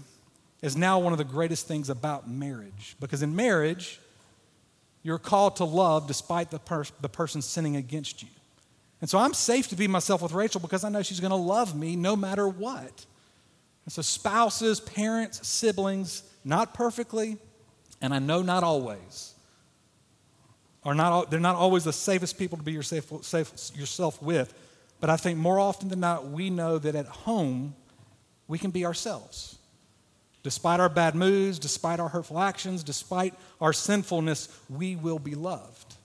is 0.61 0.77
now 0.77 0.99
one 0.99 1.11
of 1.11 1.17
the 1.17 1.23
greatest 1.23 1.67
things 1.67 1.89
about 1.89 2.29
marriage. 2.29 2.95
Because 2.99 3.23
in 3.23 3.35
marriage, 3.35 3.99
you're 5.01 5.17
called 5.17 5.55
to 5.55 5.65
love 5.65 6.05
despite 6.05 6.51
the, 6.51 6.59
the 7.01 7.09
person 7.09 7.41
sinning 7.41 7.75
against 7.75 8.21
you. 8.21 8.29
And 9.01 9.09
so 9.09 9.17
I'm 9.17 9.33
safe 9.33 9.67
to 9.69 9.75
be 9.75 9.87
myself 9.87 10.21
with 10.21 10.31
Rachel 10.31 10.61
because 10.61 10.83
I 10.83 10.89
know 10.89 11.01
she's 11.01 11.19
going 11.19 11.31
to 11.31 11.35
love 11.35 11.75
me 11.75 11.95
no 11.95 12.15
matter 12.15 12.47
what. 12.47 13.07
And 13.85 13.93
so, 13.93 14.01
spouses, 14.01 14.79
parents, 14.79 15.47
siblings, 15.47 16.23
not 16.43 16.73
perfectly, 16.73 17.37
and 18.01 18.13
I 18.13 18.19
know 18.19 18.41
not 18.41 18.63
always, 18.63 19.33
are 20.83 20.95
not, 20.95 21.31
they're 21.31 21.39
not 21.39 21.55
always 21.55 21.83
the 21.83 21.93
safest 21.93 22.37
people 22.37 22.57
to 22.57 22.63
be 22.63 22.71
your 22.71 22.83
safe, 22.83 23.11
safe, 23.21 23.51
yourself 23.75 24.21
with. 24.21 24.53
But 24.99 25.09
I 25.09 25.17
think 25.17 25.37
more 25.37 25.59
often 25.59 25.89
than 25.89 25.99
not, 25.99 26.29
we 26.29 26.49
know 26.49 26.77
that 26.77 26.95
at 26.95 27.05
home, 27.05 27.75
we 28.47 28.59
can 28.59 28.71
be 28.71 28.85
ourselves. 28.85 29.57
Despite 30.43 30.79
our 30.79 30.89
bad 30.89 31.15
moods, 31.15 31.57
despite 31.57 31.99
our 31.99 32.07
hurtful 32.07 32.39
actions, 32.39 32.83
despite 32.83 33.33
our 33.59 33.73
sinfulness, 33.73 34.47
we 34.69 34.95
will 34.95 35.17
be 35.17 35.33
loved. 35.33 35.95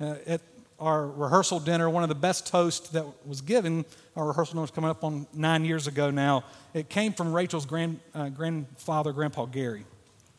Uh, 0.00 0.16
at 0.26 0.40
our 0.78 1.06
rehearsal 1.06 1.60
dinner, 1.60 1.88
one 1.88 2.02
of 2.02 2.08
the 2.08 2.14
best 2.14 2.46
toasts 2.46 2.90
that 2.90 3.04
was 3.26 3.40
given, 3.40 3.84
our 4.16 4.26
rehearsal 4.26 4.54
dinner 4.54 4.62
was 4.62 4.70
coming 4.70 4.90
up 4.90 5.04
on 5.04 5.26
nine 5.32 5.64
years 5.64 5.86
ago 5.86 6.10
now, 6.10 6.44
it 6.72 6.88
came 6.88 7.12
from 7.12 7.32
Rachel's 7.32 7.66
grand, 7.66 8.00
uh, 8.14 8.28
grandfather, 8.28 9.12
Grandpa 9.12 9.46
Gary. 9.46 9.84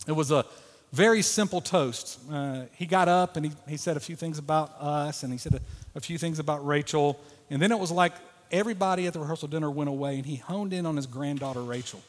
It 0.07 0.11
was 0.11 0.31
a 0.31 0.45
very 0.91 1.21
simple 1.21 1.61
toast. 1.61 2.19
Uh, 2.31 2.63
he 2.73 2.85
got 2.85 3.07
up 3.07 3.37
and 3.37 3.45
he, 3.45 3.51
he 3.67 3.77
said 3.77 3.97
a 3.97 3.99
few 3.99 4.15
things 4.15 4.37
about 4.37 4.73
us 4.79 5.23
and 5.23 5.31
he 5.31 5.37
said 5.37 5.55
a, 5.55 5.61
a 5.95 5.99
few 5.99 6.17
things 6.17 6.39
about 6.39 6.65
Rachel. 6.65 7.19
And 7.49 7.61
then 7.61 7.71
it 7.71 7.79
was 7.79 7.91
like 7.91 8.13
everybody 8.51 9.07
at 9.07 9.13
the 9.13 9.19
rehearsal 9.19 9.47
dinner 9.47 9.71
went 9.71 9.89
away 9.89 10.17
and 10.17 10.25
he 10.25 10.37
honed 10.37 10.73
in 10.73 10.85
on 10.85 10.95
his 10.95 11.07
granddaughter, 11.07 11.61
Rachel. 11.61 12.01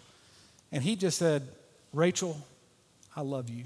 And 0.72 0.82
he 0.82 0.96
just 0.96 1.18
said, 1.18 1.46
Rachel, 1.92 2.36
I 3.14 3.22
love 3.22 3.48
you. 3.48 3.64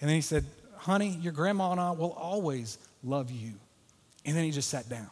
And 0.00 0.08
then 0.08 0.14
he 0.14 0.22
said, 0.22 0.44
honey, 0.80 1.18
your 1.20 1.32
grandma 1.32 1.72
and 1.72 1.80
I 1.80 1.90
will 1.92 2.12
always 2.12 2.78
love 3.04 3.30
you. 3.30 3.52
And 4.24 4.36
then 4.36 4.44
he 4.44 4.50
just 4.50 4.70
sat 4.70 4.88
down. 4.88 5.10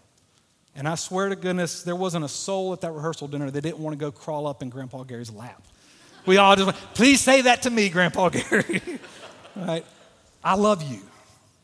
And 0.75 0.87
I 0.89 0.95
swear 0.95 1.29
to 1.29 1.37
goodness, 1.37 1.83
there 1.83 1.97
wasn't 1.97 2.25
a 2.25 2.29
soul 2.29 2.73
at 2.73 2.81
that 2.83 2.93
rehearsal 2.93 3.29
dinner 3.29 3.51
that 3.51 3.61
didn't 3.61 3.79
want 3.79 3.99
to 3.99 3.99
go 3.99 4.13
crawl 4.13 4.47
up 4.47 4.63
in 4.63 4.69
Grandpa 4.69 5.03
Gary's 5.03 5.31
lap. 5.31 5.63
We 6.27 6.37
all 6.37 6.55
just 6.57 6.67
went, 6.67 6.79
please 6.95 7.21
say 7.21 7.43
that 7.43 7.63
to 7.63 7.71
me, 7.71 7.89
Grandpa 7.89 8.29
Gary. 8.31 8.83
right? 9.57 9.85
I 10.43 10.55
love 10.55 10.83
you. 10.83 11.01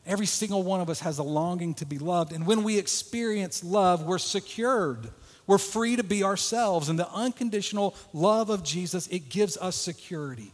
Every 0.05 0.25
single 0.25 0.63
one 0.63 0.81
of 0.81 0.89
us 0.89 0.99
has 0.99 1.17
a 1.17 1.23
longing 1.23 1.73
to 1.75 1.85
be 1.85 1.97
loved. 1.97 2.31
And 2.31 2.45
when 2.45 2.63
we 2.63 2.77
experience 2.77 3.63
love, 3.63 4.03
we're 4.03 4.19
secured. 4.19 5.09
We're 5.47 5.57
free 5.57 5.95
to 5.95 6.03
be 6.03 6.23
ourselves. 6.23 6.89
And 6.89 6.99
the 6.99 7.09
unconditional 7.09 7.95
love 8.13 8.49
of 8.49 8.63
Jesus, 8.63 9.07
it 9.07 9.29
gives 9.29 9.57
us 9.57 9.75
security. 9.75 10.51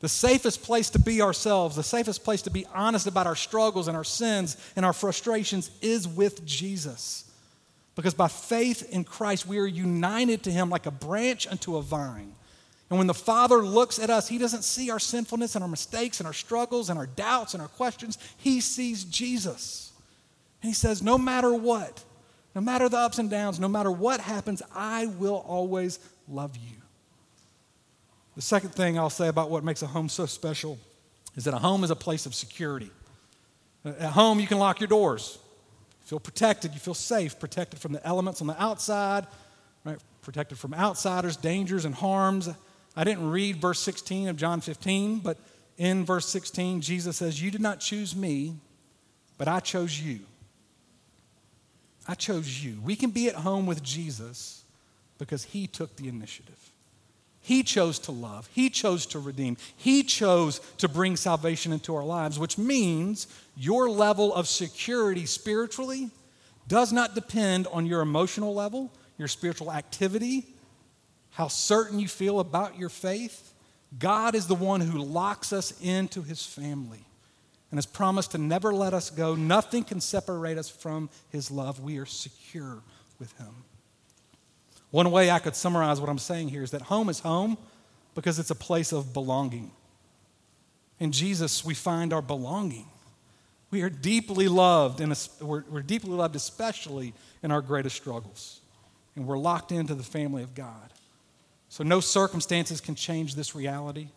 The 0.00 0.08
safest 0.08 0.62
place 0.62 0.90
to 0.90 0.98
be 0.98 1.20
ourselves, 1.20 1.76
the 1.76 1.82
safest 1.82 2.24
place 2.24 2.42
to 2.42 2.50
be 2.50 2.66
honest 2.74 3.06
about 3.06 3.26
our 3.26 3.36
struggles 3.36 3.86
and 3.86 3.96
our 3.96 4.04
sins 4.04 4.56
and 4.74 4.84
our 4.84 4.94
frustrations 4.94 5.70
is 5.82 6.08
with 6.08 6.44
Jesus. 6.46 7.30
Because 7.94 8.14
by 8.14 8.28
faith 8.28 8.88
in 8.90 9.04
Christ, 9.04 9.46
we 9.46 9.58
are 9.58 9.66
united 9.66 10.42
to 10.44 10.50
Him 10.50 10.70
like 10.70 10.86
a 10.86 10.90
branch 10.90 11.46
unto 11.46 11.76
a 11.76 11.82
vine. 11.82 12.34
And 12.88 12.98
when 12.98 13.06
the 13.06 13.14
Father 13.14 13.58
looks 13.58 13.98
at 13.98 14.08
us, 14.08 14.26
He 14.26 14.38
doesn't 14.38 14.64
see 14.64 14.90
our 14.90 14.98
sinfulness 14.98 15.54
and 15.54 15.62
our 15.62 15.68
mistakes 15.68 16.18
and 16.18 16.26
our 16.26 16.32
struggles 16.32 16.88
and 16.88 16.98
our 16.98 17.06
doubts 17.06 17.52
and 17.52 17.62
our 17.62 17.68
questions. 17.68 18.16
He 18.38 18.62
sees 18.62 19.04
Jesus. 19.04 19.92
And 20.62 20.70
He 20.70 20.74
says, 20.74 21.02
No 21.02 21.18
matter 21.18 21.52
what, 21.52 22.02
no 22.54 22.62
matter 22.62 22.88
the 22.88 22.96
ups 22.96 23.18
and 23.18 23.28
downs, 23.28 23.60
no 23.60 23.68
matter 23.68 23.90
what 23.90 24.20
happens, 24.20 24.62
I 24.74 25.06
will 25.06 25.44
always 25.46 25.98
love 26.26 26.56
you. 26.56 26.79
The 28.36 28.42
second 28.42 28.70
thing 28.70 28.98
I'll 28.98 29.10
say 29.10 29.28
about 29.28 29.50
what 29.50 29.64
makes 29.64 29.82
a 29.82 29.86
home 29.86 30.08
so 30.08 30.26
special 30.26 30.78
is 31.36 31.44
that 31.44 31.54
a 31.54 31.58
home 31.58 31.84
is 31.84 31.90
a 31.90 31.96
place 31.96 32.26
of 32.26 32.34
security. 32.34 32.90
Uh, 33.84 33.90
at 33.98 34.12
home, 34.12 34.40
you 34.40 34.46
can 34.46 34.58
lock 34.58 34.80
your 34.80 34.88
doors. 34.88 35.38
You 36.02 36.06
feel 36.06 36.20
protected, 36.20 36.72
you 36.72 36.80
feel 36.80 36.94
safe, 36.94 37.38
protected 37.38 37.80
from 37.80 37.92
the 37.92 38.04
elements 38.06 38.40
on 38.40 38.46
the 38.46 38.60
outside, 38.62 39.26
right? 39.84 39.98
protected 40.22 40.58
from 40.58 40.74
outsiders, 40.74 41.36
dangers, 41.36 41.84
and 41.84 41.94
harms. 41.94 42.48
I 42.96 43.04
didn't 43.04 43.30
read 43.30 43.56
verse 43.56 43.80
16 43.80 44.28
of 44.28 44.36
John 44.36 44.60
15, 44.60 45.20
but 45.20 45.38
in 45.78 46.04
verse 46.04 46.28
16, 46.28 46.80
Jesus 46.82 47.16
says, 47.16 47.40
You 47.42 47.50
did 47.50 47.60
not 47.60 47.80
choose 47.80 48.14
me, 48.14 48.54
but 49.38 49.48
I 49.48 49.60
chose 49.60 49.98
you. 49.98 50.20
I 52.06 52.14
chose 52.14 52.62
you. 52.62 52.80
We 52.82 52.96
can 52.96 53.10
be 53.10 53.28
at 53.28 53.36
home 53.36 53.66
with 53.66 53.82
Jesus 53.82 54.64
because 55.18 55.44
he 55.44 55.66
took 55.66 55.96
the 55.96 56.08
initiative. 56.08 56.69
He 57.42 57.62
chose 57.62 57.98
to 58.00 58.12
love. 58.12 58.48
He 58.52 58.68
chose 58.70 59.06
to 59.06 59.18
redeem. 59.18 59.56
He 59.76 60.02
chose 60.02 60.60
to 60.78 60.88
bring 60.88 61.16
salvation 61.16 61.72
into 61.72 61.94
our 61.94 62.04
lives, 62.04 62.38
which 62.38 62.58
means 62.58 63.26
your 63.56 63.88
level 63.88 64.34
of 64.34 64.46
security 64.46 65.26
spiritually 65.26 66.10
does 66.68 66.92
not 66.92 67.14
depend 67.14 67.66
on 67.68 67.86
your 67.86 68.02
emotional 68.02 68.54
level, 68.54 68.92
your 69.18 69.28
spiritual 69.28 69.72
activity, 69.72 70.46
how 71.30 71.48
certain 71.48 71.98
you 71.98 72.08
feel 72.08 72.40
about 72.40 72.78
your 72.78 72.88
faith. 72.88 73.52
God 73.98 74.34
is 74.34 74.46
the 74.46 74.54
one 74.54 74.80
who 74.80 74.98
locks 75.02 75.52
us 75.52 75.72
into 75.80 76.22
his 76.22 76.44
family 76.44 77.04
and 77.70 77.78
has 77.78 77.86
promised 77.86 78.32
to 78.32 78.38
never 78.38 78.72
let 78.72 78.94
us 78.94 79.10
go. 79.10 79.34
Nothing 79.34 79.84
can 79.84 80.00
separate 80.00 80.58
us 80.58 80.68
from 80.68 81.08
his 81.30 81.50
love. 81.50 81.80
We 81.80 81.98
are 81.98 82.06
secure 82.06 82.82
with 83.18 83.36
him. 83.38 83.64
One 84.90 85.10
way 85.10 85.30
I 85.30 85.38
could 85.38 85.54
summarize 85.54 86.00
what 86.00 86.10
I'm 86.10 86.18
saying 86.18 86.48
here 86.48 86.62
is 86.62 86.72
that 86.72 86.82
home 86.82 87.08
is 87.08 87.20
home 87.20 87.56
because 88.14 88.38
it's 88.38 88.50
a 88.50 88.56
place 88.56 88.92
of 88.92 89.12
belonging. 89.12 89.70
In 90.98 91.12
Jesus, 91.12 91.64
we 91.64 91.74
find 91.74 92.12
our 92.12 92.22
belonging. 92.22 92.86
We 93.70 93.82
are 93.82 93.90
deeply 93.90 94.48
loved, 94.48 95.00
and 95.00 95.16
we're, 95.40 95.64
we're 95.70 95.82
deeply 95.82 96.10
loved 96.10 96.34
especially 96.34 97.14
in 97.42 97.52
our 97.52 97.60
greatest 97.60 97.96
struggles. 97.96 98.60
And 99.14 99.26
we're 99.26 99.38
locked 99.38 99.70
into 99.70 99.94
the 99.94 100.02
family 100.02 100.42
of 100.42 100.54
God. 100.54 100.92
So, 101.68 101.84
no 101.84 102.00
circumstances 102.00 102.80
can 102.80 102.96
change 102.96 103.36
this 103.36 103.54
reality. 103.54 104.08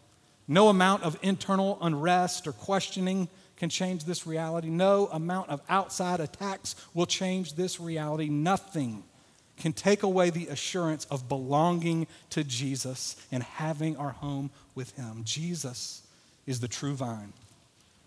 No 0.47 0.69
amount 0.69 1.03
of 1.03 1.17
internal 1.21 1.77
unrest 1.81 2.47
or 2.47 2.51
questioning 2.51 3.27
can 3.57 3.69
change 3.69 4.05
this 4.05 4.25
reality. 4.25 4.69
No 4.69 5.07
amount 5.11 5.49
of 5.49 5.61
outside 5.69 6.19
attacks 6.19 6.75
will 6.93 7.05
change 7.05 7.53
this 7.53 7.79
reality. 7.79 8.27
Nothing 8.27 9.03
can 9.57 9.73
take 9.73 10.03
away 10.03 10.29
the 10.29 10.47
assurance 10.47 11.05
of 11.05 11.29
belonging 11.29 12.07
to 12.31 12.43
Jesus 12.43 13.15
and 13.31 13.43
having 13.43 13.95
our 13.97 14.11
home 14.11 14.49
with 14.75 14.95
Him. 14.95 15.21
Jesus 15.23 16.01
is 16.45 16.59
the 16.59 16.67
true 16.67 16.93
vine, 16.93 17.33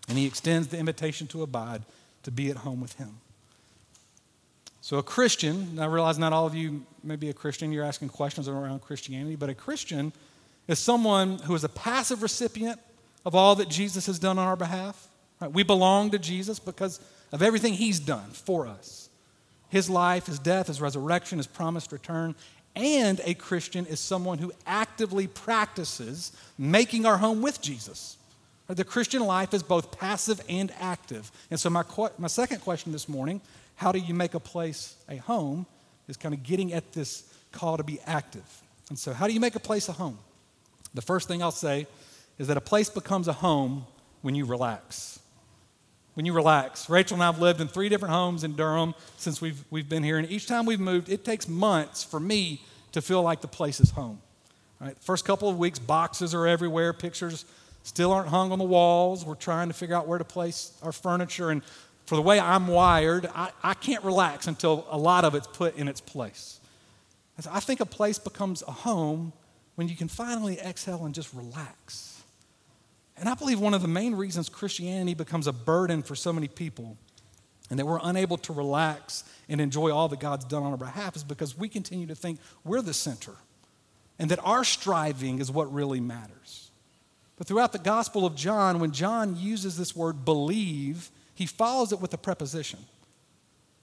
and 0.07 0.17
He 0.17 0.25
extends 0.25 0.67
the 0.67 0.77
invitation 0.77 1.27
to 1.27 1.43
abide, 1.43 1.83
to 2.23 2.31
be 2.31 2.49
at 2.49 2.57
home 2.57 2.81
with 2.81 2.93
Him. 2.93 3.19
So, 4.81 4.97
a 4.97 5.03
Christian, 5.03 5.79
I 5.79 5.85
realize 5.85 6.17
not 6.17 6.31
all 6.31 6.45
of 6.45 6.55
you 6.55 6.85
may 7.03 7.17
be 7.17 7.29
a 7.29 7.33
Christian, 7.33 7.71
you're 7.71 7.83
asking 7.83 8.09
questions 8.09 8.47
around 8.47 8.81
Christianity, 8.81 9.35
but 9.35 9.49
a 9.49 9.55
Christian 9.55 10.13
is 10.67 10.79
someone 10.79 11.39
who 11.39 11.55
is 11.55 11.63
a 11.63 11.69
passive 11.69 12.21
recipient 12.21 12.79
of 13.25 13.35
all 13.35 13.55
that 13.55 13.69
Jesus 13.69 14.05
has 14.05 14.19
done 14.19 14.37
on 14.37 14.47
our 14.47 14.55
behalf. 14.55 15.07
Right? 15.41 15.51
We 15.51 15.63
belong 15.63 16.11
to 16.11 16.19
Jesus 16.19 16.59
because 16.59 17.01
of 17.31 17.41
everything 17.41 17.73
He's 17.73 17.99
done 17.99 18.29
for 18.29 18.67
us 18.67 19.06
his 19.69 19.89
life, 19.89 20.27
his 20.27 20.39
death, 20.39 20.67
his 20.67 20.81
resurrection, 20.81 21.37
his 21.37 21.47
promised 21.47 21.91
return. 21.91 22.35
And 22.75 23.21
a 23.23 23.33
Christian 23.33 23.85
is 23.85 23.99
someone 23.99 24.37
who 24.37 24.51
actively 24.65 25.27
practices 25.27 26.31
making 26.57 27.05
our 27.05 27.17
home 27.17 27.41
with 27.41 27.61
Jesus. 27.61 28.17
The 28.67 28.83
Christian 28.83 29.23
life 29.23 29.53
is 29.53 29.63
both 29.63 29.97
passive 29.97 30.41
and 30.49 30.71
active. 30.79 31.31
And 31.49 31.59
so, 31.59 31.69
my, 31.69 31.83
my 32.17 32.27
second 32.27 32.61
question 32.61 32.91
this 32.91 33.07
morning 33.07 33.41
how 33.75 33.91
do 33.91 33.99
you 33.99 34.13
make 34.13 34.33
a 34.33 34.39
place 34.39 34.95
a 35.07 35.17
home? 35.17 35.67
is 36.07 36.17
kind 36.17 36.33
of 36.33 36.43
getting 36.43 36.73
at 36.73 36.93
this 36.93 37.23
call 37.51 37.77
to 37.77 37.83
be 37.83 37.99
active. 38.05 38.43
And 38.89 38.97
so, 38.97 39.13
how 39.13 39.27
do 39.27 39.33
you 39.33 39.39
make 39.39 39.55
a 39.55 39.59
place 39.59 39.89
a 39.89 39.91
home? 39.91 40.17
The 40.93 41.01
first 41.01 41.27
thing 41.27 41.43
I'll 41.43 41.51
say 41.51 41.87
is 42.37 42.47
that 42.47 42.57
a 42.57 42.61
place 42.61 42.89
becomes 42.89 43.27
a 43.27 43.33
home 43.33 43.85
when 44.21 44.35
you 44.35 44.45
relax 44.45 45.19
when 46.17 46.25
you 46.25 46.33
relax. 46.33 46.89
Rachel 46.89 47.13
and 47.13 47.21
I 47.21 47.27
have 47.27 47.37
lived 47.37 47.61
in 47.61 47.67
three 47.67 47.89
different 47.89 48.11
homes 48.11 48.43
in 48.43 48.55
Durham 48.55 48.95
since 49.17 49.39
we've, 49.39 49.63
we've 49.69 49.87
been 49.87 50.01
here. 50.01 50.17
And 50.17 50.27
each 50.31 50.47
time 50.47 50.65
we've 50.65 50.79
moved, 50.79 51.09
it 51.09 51.23
takes 51.23 51.47
months 51.47 52.03
for 52.03 52.19
me 52.19 52.63
to 52.93 53.03
feel 53.03 53.21
like 53.21 53.41
the 53.41 53.47
place 53.47 53.79
is 53.79 53.91
home. 53.91 54.19
Right? 54.81 54.97
First 54.99 55.25
couple 55.25 55.47
of 55.47 55.59
weeks, 55.59 55.77
boxes 55.77 56.33
are 56.33 56.47
everywhere, 56.47 56.91
pictures 56.91 57.45
still 57.83 58.11
aren't 58.11 58.29
hung 58.29 58.51
on 58.51 58.57
the 58.57 58.65
walls. 58.65 59.25
We're 59.25 59.35
trying 59.35 59.67
to 59.67 59.75
figure 59.75 59.95
out 59.95 60.07
where 60.07 60.17
to 60.17 60.23
place 60.23 60.71
our 60.81 60.91
furniture. 60.91 61.51
And 61.51 61.61
for 62.07 62.15
the 62.15 62.23
way 62.23 62.39
I'm 62.39 62.65
wired, 62.65 63.29
I, 63.35 63.51
I 63.61 63.75
can't 63.75 64.03
relax 64.03 64.47
until 64.47 64.87
a 64.89 64.97
lot 64.97 65.23
of 65.23 65.35
it's 65.35 65.45
put 65.45 65.77
in 65.77 65.87
its 65.87 66.01
place. 66.01 66.59
So 67.39 67.51
I 67.53 67.59
think 67.59 67.79
a 67.79 67.85
place 67.85 68.17
becomes 68.17 68.63
a 68.63 68.71
home 68.71 69.33
when 69.75 69.87
you 69.87 69.95
can 69.95 70.07
finally 70.07 70.57
exhale 70.57 71.05
and 71.05 71.13
just 71.13 71.31
relax. 71.35 72.06
And 73.17 73.27
I 73.27 73.33
believe 73.33 73.59
one 73.59 73.73
of 73.73 73.81
the 73.81 73.87
main 73.87 74.15
reasons 74.15 74.47
Christianity 74.47 75.13
becomes 75.13 75.47
a 75.47 75.53
burden 75.53 76.03
for 76.03 76.15
so 76.15 76.31
many 76.31 76.47
people 76.47 76.97
and 77.69 77.79
that 77.79 77.85
we're 77.85 77.99
unable 78.01 78.37
to 78.37 78.53
relax 78.53 79.23
and 79.49 79.59
enjoy 79.59 79.91
all 79.91 80.07
that 80.09 80.19
God's 80.19 80.45
done 80.45 80.63
on 80.63 80.71
our 80.71 80.77
behalf 80.77 81.15
is 81.15 81.23
because 81.23 81.57
we 81.57 81.67
continue 81.67 82.07
to 82.07 82.15
think 82.15 82.39
we're 82.63 82.81
the 82.81 82.93
center. 82.93 83.33
and 84.19 84.31
that 84.31 84.39
our 84.43 84.63
striving 84.63 85.39
is 85.39 85.51
what 85.51 85.71
really 85.73 85.99
matters. 85.99 86.71
But 87.37 87.47
throughout 87.47 87.71
the 87.71 87.79
Gospel 87.79 88.25
of 88.25 88.35
John, 88.35 88.79
when 88.79 88.91
John 88.91 89.37
uses 89.37 89.77
this 89.77 89.95
word 89.95 90.25
believe, 90.25 91.11
he 91.35 91.45
follows 91.45 91.91
it 91.91 92.01
with 92.01 92.13
a 92.13 92.17
preposition. 92.17 92.79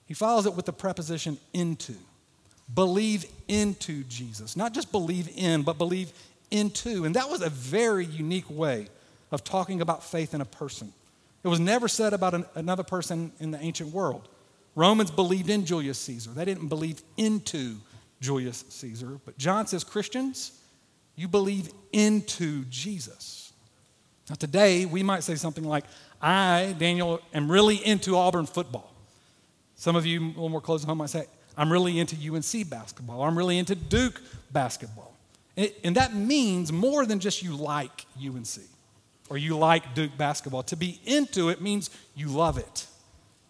He 0.05 0.13
follows 0.13 0.45
it 0.45 0.53
with 0.53 0.65
the 0.65 0.73
preposition 0.73 1.37
into. 1.53 1.95
Believe 2.73 3.25
into 3.47 4.03
Jesus. 4.03 4.57
Not 4.57 4.73
just 4.73 4.91
believe 4.91 5.29
in, 5.35 5.63
but 5.63 5.77
believe 5.77 6.11
into. 6.51 7.05
And 7.05 7.15
that 7.15 7.29
was 7.29 7.41
a 7.41 7.49
very 7.49 8.05
unique 8.05 8.49
way 8.49 8.87
of 9.35 9.43
talking 9.43 9.81
about 9.81 10.03
faith 10.03 10.33
in 10.33 10.41
a 10.41 10.45
person. 10.45 10.91
It 11.43 11.47
was 11.49 11.59
never 11.59 11.87
said 11.87 12.13
about 12.13 12.33
an, 12.33 12.45
another 12.55 12.81
person 12.81 13.31
in 13.39 13.51
the 13.51 13.59
ancient 13.59 13.93
world. 13.93 14.27
Romans 14.73 15.11
believed 15.11 15.49
in 15.49 15.65
Julius 15.65 15.99
Caesar, 15.99 16.31
they 16.31 16.45
didn't 16.45 16.69
believe 16.69 17.03
into 17.17 17.75
Julius 18.19 18.65
Caesar. 18.69 19.19
But 19.23 19.37
John 19.37 19.67
says, 19.67 19.83
Christians, 19.83 20.59
you 21.15 21.27
believe 21.27 21.69
into 21.93 22.65
Jesus. 22.65 23.53
Now, 24.29 24.35
today, 24.35 24.85
we 24.85 25.03
might 25.03 25.23
say 25.23 25.35
something 25.35 25.63
like, 25.63 25.85
I, 26.21 26.73
Daniel, 26.79 27.21
am 27.33 27.51
really 27.51 27.75
into 27.85 28.17
Auburn 28.17 28.47
football. 28.47 28.91
Some 29.75 29.95
of 29.95 30.05
you, 30.05 30.21
a 30.21 30.27
little 30.27 30.49
more 30.49 30.61
close 30.61 30.81
to 30.81 30.87
home, 30.87 30.97
might 30.97 31.09
say, 31.09 31.25
I'm 31.57 31.71
really 31.71 31.99
into 31.99 32.15
UNC 32.15 32.69
basketball, 32.69 33.21
I'm 33.21 33.37
really 33.37 33.59
into 33.59 33.75
Duke 33.75 34.21
basketball. 34.51 35.13
And 35.83 35.95
that 35.95 36.13
means 36.13 36.71
more 36.71 37.05
than 37.05 37.19
just 37.19 37.43
you 37.43 37.55
like 37.55 38.05
UNC 38.19 38.59
or 39.29 39.37
you 39.37 39.57
like 39.57 39.95
Duke 39.95 40.17
basketball. 40.17 40.63
To 40.63 40.75
be 40.75 40.99
into 41.05 41.49
it 41.49 41.61
means 41.61 41.89
you 42.15 42.27
love 42.27 42.57
it. 42.57 42.87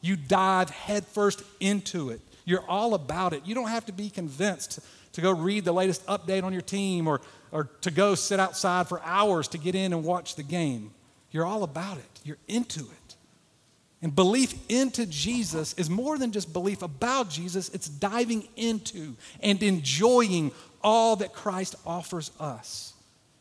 You 0.02 0.16
dive 0.16 0.70
headfirst 0.70 1.44
into 1.60 2.10
it. 2.10 2.22
You're 2.46 2.66
all 2.68 2.94
about 2.94 3.34
it. 3.34 3.42
You 3.46 3.56
don't 3.56 3.70
have 3.70 3.86
to 3.88 3.92
be 3.92 4.10
convinced 4.10 4.80
to 5.14 5.22
go 5.22 5.32
read 5.32 5.66
the 5.66 5.72
latest 5.72 6.06
update 6.06 6.44
on 6.44 6.54
your 6.54 6.62
team 6.62 7.08
or, 7.08 7.22
or 7.52 7.70
to 7.82 7.92
go 7.92 8.16
sit 8.16 8.40
outside 8.40 8.88
for 8.88 9.02
hours 9.04 9.48
to 9.50 9.58
get 9.58 9.76
in 9.76 9.94
and 9.94 10.04
watch 10.04 10.36
the 10.36 10.44
game. 10.44 10.92
You're 11.32 11.46
all 11.46 11.64
about 11.64 11.98
it. 11.98 12.20
You're 12.24 12.38
into 12.48 12.82
it. 12.82 13.16
And 14.02 14.16
belief 14.16 14.54
into 14.70 15.06
Jesus 15.06 15.74
is 15.74 15.90
more 15.90 16.18
than 16.18 16.32
just 16.32 16.54
belief 16.54 16.82
about 16.84 17.30
Jesus, 17.30 17.70
it's 17.70 17.90
diving 17.90 18.48
into 18.56 19.16
and 19.42 19.62
enjoying 19.64 20.52
all 20.84 21.16
that 21.16 21.34
Christ 21.34 21.76
offers 21.86 22.32
us. 22.40 22.94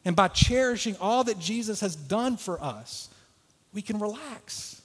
And 0.05 0.15
by 0.15 0.29
cherishing 0.29 0.97
all 1.01 1.25
that 1.25 1.39
Jesus 1.39 1.81
has 1.81 1.97
done 1.97 2.37
for 2.37 2.63
us, 2.63 3.09
we 3.73 3.83
can 3.83 3.99
relax 3.99 4.83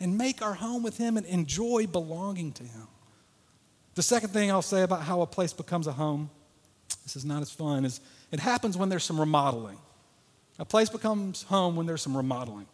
and 0.00 0.18
make 0.18 0.42
our 0.42 0.54
home 0.54 0.82
with 0.82 0.98
Him 0.98 1.16
and 1.16 1.24
enjoy 1.26 1.86
belonging 1.86 2.52
to 2.52 2.64
Him. 2.64 2.88
The 3.94 4.02
second 4.02 4.30
thing 4.30 4.50
I'll 4.50 4.62
say 4.62 4.82
about 4.82 5.02
how 5.02 5.22
a 5.22 5.26
place 5.26 5.52
becomes 5.52 5.86
a 5.86 5.92
home, 5.92 6.30
this 7.04 7.16
is 7.16 7.24
not 7.24 7.42
as 7.42 7.50
fun, 7.50 7.84
is 7.84 8.00
it 8.30 8.40
happens 8.40 8.76
when 8.76 8.88
there's 8.88 9.04
some 9.04 9.18
remodeling. 9.18 9.78
A 10.58 10.64
place 10.64 10.88
becomes 10.88 11.44
home 11.44 11.76
when 11.76 11.86
there's 11.86 12.02
some 12.02 12.16
remodeling. 12.16 12.66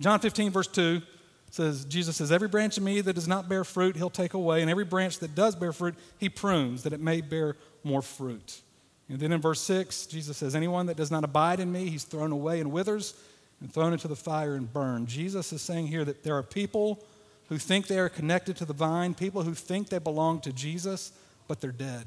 John 0.00 0.20
15, 0.20 0.50
verse 0.52 0.68
2 0.68 1.02
says, 1.50 1.84
Jesus 1.84 2.16
says, 2.16 2.32
Every 2.32 2.48
branch 2.48 2.76
of 2.76 2.82
me 2.82 3.00
that 3.00 3.12
does 3.12 3.28
not 3.28 3.48
bear 3.48 3.64
fruit, 3.64 3.96
he'll 3.96 4.10
take 4.10 4.34
away, 4.34 4.62
and 4.62 4.70
every 4.70 4.84
branch 4.84 5.18
that 5.18 5.34
does 5.34 5.54
bear 5.54 5.72
fruit, 5.72 5.94
he 6.18 6.28
prunes, 6.28 6.82
that 6.84 6.92
it 6.92 7.00
may 7.00 7.20
bear 7.20 7.56
more 7.84 8.02
fruit. 8.02 8.60
And 9.08 9.20
then 9.20 9.32
in 9.32 9.40
verse 9.40 9.60
6, 9.60 10.06
Jesus 10.06 10.36
says, 10.36 10.56
Anyone 10.56 10.86
that 10.86 10.96
does 10.96 11.10
not 11.10 11.24
abide 11.24 11.60
in 11.60 11.70
me, 11.70 11.88
he's 11.88 12.04
thrown 12.04 12.32
away 12.32 12.60
and 12.60 12.72
withers 12.72 13.14
and 13.60 13.72
thrown 13.72 13.92
into 13.92 14.08
the 14.08 14.16
fire 14.16 14.54
and 14.54 14.72
burned. 14.72 15.08
Jesus 15.08 15.52
is 15.52 15.62
saying 15.62 15.86
here 15.86 16.04
that 16.04 16.24
there 16.24 16.36
are 16.36 16.42
people 16.42 17.04
who 17.48 17.58
think 17.58 17.86
they 17.86 17.98
are 17.98 18.08
connected 18.08 18.56
to 18.56 18.64
the 18.64 18.72
vine, 18.72 19.14
people 19.14 19.42
who 19.42 19.54
think 19.54 19.88
they 19.88 19.98
belong 19.98 20.40
to 20.40 20.52
Jesus, 20.52 21.12
but 21.46 21.60
they're 21.60 21.70
dead. 21.70 22.06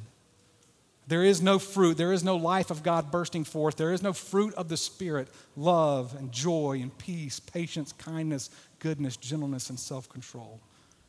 There 1.08 1.24
is 1.24 1.42
no 1.42 1.58
fruit. 1.58 1.98
There 1.98 2.14
is 2.14 2.24
no 2.24 2.36
life 2.36 2.70
of 2.70 2.84
God 2.84 3.10
bursting 3.10 3.44
forth. 3.44 3.78
There 3.78 3.94
is 3.94 4.04
no 4.04 4.14
fruit 4.14 4.54
of 4.54 4.70
the 4.70 4.78
Spirit 4.78 5.28
love 5.58 6.16
and 6.16 6.32
joy 6.32 6.80
and 6.84 6.96
peace, 7.00 7.40
patience, 7.40 7.94
kindness, 7.94 8.52
goodness, 8.78 9.18
gentleness, 9.18 9.72
and 9.72 9.80
self 9.80 10.08
control. 10.08 10.60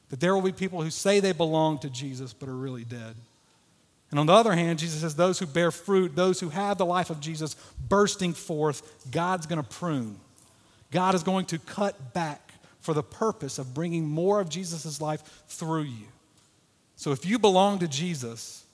That 0.08 0.20
there 0.20 0.34
will 0.34 0.42
be 0.42 0.52
people 0.52 0.80
who 0.80 0.90
say 0.90 1.20
they 1.20 1.32
belong 1.32 1.80
to 1.80 1.90
Jesus 1.90 2.32
but 2.32 2.48
are 2.48 2.56
really 2.56 2.84
dead. 2.84 3.14
And 4.10 4.18
on 4.18 4.26
the 4.26 4.32
other 4.32 4.54
hand, 4.54 4.78
Jesus 4.80 5.02
says, 5.02 5.14
those 5.14 5.38
who 5.38 5.46
bear 5.46 5.70
fruit, 5.70 6.16
those 6.16 6.40
who 6.40 6.48
have 6.48 6.78
the 6.78 6.86
life 6.86 7.10
of 7.10 7.20
Jesus 7.20 7.54
bursting 7.88 8.32
forth, 8.32 9.06
God's 9.10 9.46
going 9.46 9.62
to 9.62 9.68
prune. 9.68 10.18
God 10.90 11.14
is 11.14 11.22
going 11.22 11.46
to 11.46 11.58
cut 11.58 12.12
back 12.12 12.52
for 12.80 12.92
the 12.92 13.02
purpose 13.02 13.58
of 13.58 13.72
bringing 13.72 14.08
more 14.08 14.40
of 14.40 14.48
Jesus' 14.48 15.00
life 15.00 15.22
through 15.46 15.82
you. 15.82 16.06
So 16.96 17.12
if 17.12 17.24
you 17.24 17.38
belong 17.38 17.78
to 17.78 17.88
Jesus, 17.88 18.64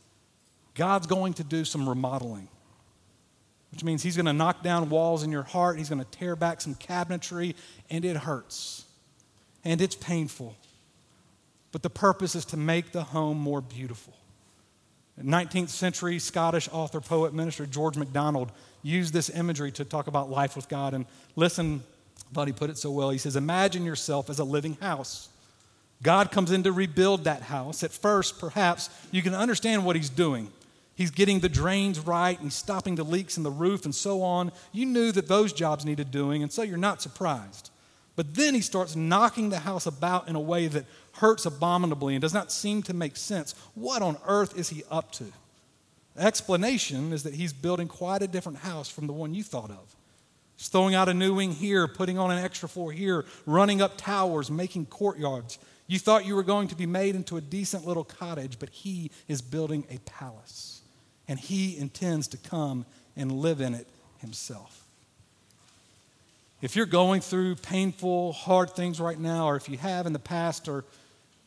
God's 0.74 1.06
going 1.06 1.34
to 1.34 1.44
do 1.44 1.64
some 1.64 1.88
remodeling, 1.88 2.48
which 3.70 3.84
means 3.84 4.02
He's 4.02 4.16
going 4.16 4.26
to 4.26 4.32
knock 4.32 4.62
down 4.62 4.88
walls 4.88 5.22
in 5.22 5.30
your 5.30 5.42
heart, 5.42 5.76
He's 5.76 5.88
going 5.88 6.02
to 6.02 6.10
tear 6.10 6.34
back 6.34 6.60
some 6.60 6.74
cabinetry, 6.74 7.54
and 7.90 8.04
it 8.04 8.16
hurts. 8.16 8.84
And 9.64 9.80
it's 9.80 9.96
painful. 9.96 10.56
But 11.72 11.82
the 11.82 11.90
purpose 11.90 12.34
is 12.34 12.44
to 12.46 12.56
make 12.56 12.92
the 12.92 13.02
home 13.02 13.38
more 13.38 13.60
beautiful. 13.60 14.14
19th 15.22 15.70
century 15.70 16.18
Scottish 16.18 16.68
author, 16.72 17.00
poet, 17.00 17.32
minister 17.32 17.66
George 17.66 17.96
MacDonald 17.96 18.52
used 18.82 19.12
this 19.12 19.30
imagery 19.30 19.72
to 19.72 19.84
talk 19.84 20.06
about 20.06 20.30
life 20.30 20.56
with 20.56 20.68
God. 20.68 20.94
And 20.94 21.06
listen, 21.34 21.82
he 22.44 22.52
put 22.52 22.70
it 22.70 22.78
so 22.78 22.90
well. 22.90 23.10
He 23.10 23.18
says, 23.18 23.36
Imagine 23.36 23.84
yourself 23.84 24.28
as 24.28 24.38
a 24.38 24.44
living 24.44 24.76
house. 24.80 25.28
God 26.02 26.30
comes 26.30 26.50
in 26.50 26.62
to 26.64 26.72
rebuild 26.72 27.24
that 27.24 27.42
house. 27.42 27.82
At 27.82 27.92
first, 27.92 28.38
perhaps 28.38 28.90
you 29.10 29.22
can 29.22 29.34
understand 29.34 29.84
what 29.84 29.96
he's 29.96 30.10
doing. 30.10 30.50
He's 30.94 31.10
getting 31.10 31.40
the 31.40 31.48
drains 31.48 32.00
right 32.00 32.38
and 32.40 32.52
stopping 32.52 32.94
the 32.94 33.04
leaks 33.04 33.36
in 33.36 33.42
the 33.42 33.50
roof 33.50 33.84
and 33.84 33.94
so 33.94 34.22
on. 34.22 34.52
You 34.72 34.86
knew 34.86 35.12
that 35.12 35.28
those 35.28 35.52
jobs 35.52 35.84
needed 35.84 36.10
doing, 36.10 36.42
and 36.42 36.52
so 36.52 36.62
you're 36.62 36.76
not 36.76 37.02
surprised. 37.02 37.70
But 38.16 38.34
then 38.34 38.54
he 38.54 38.62
starts 38.62 38.96
knocking 38.96 39.50
the 39.50 39.60
house 39.60 39.86
about 39.86 40.28
in 40.28 40.36
a 40.36 40.40
way 40.40 40.66
that 40.68 40.86
hurts 41.14 41.46
abominably 41.46 42.14
and 42.14 42.22
does 42.22 42.34
not 42.34 42.50
seem 42.50 42.82
to 42.84 42.94
make 42.94 43.16
sense. 43.16 43.54
What 43.74 44.02
on 44.02 44.16
earth 44.26 44.58
is 44.58 44.70
he 44.70 44.82
up 44.90 45.12
to? 45.12 45.24
The 46.14 46.22
explanation 46.22 47.12
is 47.12 47.22
that 47.24 47.34
he's 47.34 47.52
building 47.52 47.88
quite 47.88 48.22
a 48.22 48.26
different 48.26 48.58
house 48.58 48.88
from 48.88 49.06
the 49.06 49.12
one 49.12 49.34
you 49.34 49.42
thought 49.42 49.70
of. 49.70 49.94
He's 50.56 50.68
throwing 50.68 50.94
out 50.94 51.10
a 51.10 51.14
new 51.14 51.34
wing 51.34 51.52
here, 51.52 51.86
putting 51.86 52.18
on 52.18 52.30
an 52.30 52.42
extra 52.42 52.68
floor 52.68 52.90
here, 52.90 53.26
running 53.44 53.82
up 53.82 53.98
towers, 53.98 54.50
making 54.50 54.86
courtyards. 54.86 55.58
You 55.86 55.98
thought 55.98 56.24
you 56.24 56.34
were 56.34 56.42
going 56.42 56.68
to 56.68 56.74
be 56.74 56.86
made 56.86 57.14
into 57.14 57.36
a 57.36 57.42
decent 57.42 57.86
little 57.86 58.04
cottage, 58.04 58.58
but 58.58 58.70
he 58.70 59.10
is 59.28 59.42
building 59.42 59.84
a 59.90 59.98
palace 59.98 60.80
and 61.28 61.38
he 61.38 61.76
intends 61.76 62.28
to 62.28 62.36
come 62.36 62.86
and 63.16 63.32
live 63.32 63.60
in 63.60 63.74
it 63.74 63.86
himself. 64.18 64.85
If 66.62 66.74
you're 66.74 66.86
going 66.86 67.20
through 67.20 67.56
painful, 67.56 68.32
hard 68.32 68.70
things 68.70 69.00
right 69.00 69.18
now, 69.18 69.46
or 69.46 69.56
if 69.56 69.68
you 69.68 69.76
have 69.78 70.06
in 70.06 70.12
the 70.12 70.18
past, 70.18 70.68
or 70.68 70.84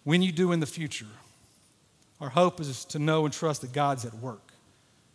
when 0.03 0.21
you 0.21 0.31
do 0.31 0.51
in 0.51 0.59
the 0.59 0.67
future, 0.67 1.07
our 2.21 2.29
hope 2.29 2.59
is 2.59 2.85
to 2.85 2.99
know 2.99 3.25
and 3.25 3.33
trust 3.33 3.61
that 3.61 3.73
God's 3.73 4.05
at 4.05 4.13
work. 4.15 4.51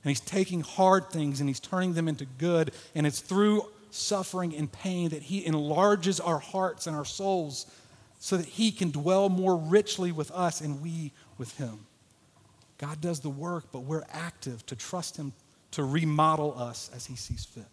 And 0.03 0.11
He's 0.11 0.21
taking 0.21 0.63
hard 0.63 1.11
things 1.11 1.41
and 1.41 1.49
He's 1.49 1.61
turning 1.61 1.95
them 1.95 2.09
into 2.09 2.25
good. 2.25 2.73
And 2.95 3.07
it's 3.07 3.21
through 3.21 3.63
suffering 3.91 4.55
and 4.55 4.71
pain 4.71 5.11
that 5.11 5.23
He 5.23 5.47
enlarges 5.47 6.21
our 6.21 6.39
hearts 6.39 6.87
and 6.87 6.97
our 6.97 7.05
souls 7.05 7.67
so 8.19 8.37
that 8.37 8.47
He 8.47 8.73
can 8.73 8.91
dwell 8.91 9.29
more 9.29 9.57
richly 9.57 10.13
with 10.13 10.31
us 10.33 10.61
and 10.61 10.83
we 10.83 11.13
with 11.39 11.57
Him. 11.57 11.87
God 12.79 13.01
does 13.01 13.21
the 13.21 13.31
work, 13.31 13.67
but 13.71 13.81
we're 13.81 14.05
active 14.11 14.67
to 14.67 14.77
trust 14.77 15.17
Him 15.17 15.33
to 15.73 15.85
remodel 15.85 16.59
us 16.59 16.91
as 16.95 17.07
He 17.07 17.17
sees 17.17 17.45
fit. 17.45 17.65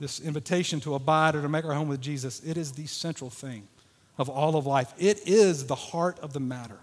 This 0.00 0.20
invitation 0.20 0.80
to 0.80 0.94
abide 0.94 1.36
or 1.36 1.42
to 1.42 1.48
make 1.48 1.64
our 1.64 1.74
home 1.74 1.88
with 1.88 2.00
Jesus, 2.00 2.42
it 2.44 2.56
is 2.56 2.72
the 2.72 2.86
central 2.86 3.30
thing 3.30 3.68
of 4.18 4.28
all 4.28 4.56
of 4.56 4.66
life. 4.66 4.92
It 4.98 5.26
is 5.26 5.66
the 5.66 5.74
heart 5.74 6.18
of 6.20 6.32
the 6.32 6.40
matter. 6.40 6.78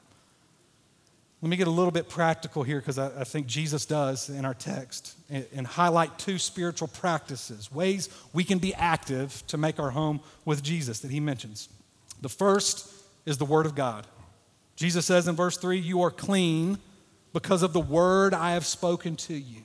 Let 1.42 1.50
me 1.50 1.58
get 1.58 1.68
a 1.68 1.72
little 1.72 1.92
bit 1.92 2.08
practical 2.08 2.62
here 2.62 2.80
because 2.80 3.00
I, 3.00 3.22
I, 3.22 3.24
think 3.24 3.48
Jesus 3.48 3.88
does 3.88 4.30
in 4.30 4.46
our 4.46 4.54
text 4.54 5.16
and, 5.28 5.46
and 5.56 5.66
highlight 5.66 6.20
two 6.20 6.38
spiritual 6.38 6.88
practices, 6.88 7.72
ways 7.72 8.10
we 8.32 8.44
can 8.44 8.60
be 8.60 8.76
active 8.76 9.44
to 9.48 9.58
make 9.58 9.80
our 9.80 9.90
home 9.90 10.20
with 10.46 10.62
Jesus 10.62 11.00
that 11.00 11.10
he 11.10 11.20
mentions. 11.20 11.68
The 12.22 12.30
first 12.30 12.94
is 13.26 13.40
the 13.40 13.46
Word 13.46 13.66
of 13.66 13.74
God. 13.74 14.06
Jesus 14.76 15.08
says 15.08 15.28
in 15.28 15.36
verse 15.36 15.58
3, 15.58 15.80
You 15.80 16.04
are 16.04 16.12
clean 16.12 16.78
because 17.34 17.64
of 17.64 17.74
the 17.74 17.80
word 17.80 18.34
I 18.34 18.52
have 18.52 18.66
spoken 18.66 19.16
to 19.18 19.34
you. 19.34 19.62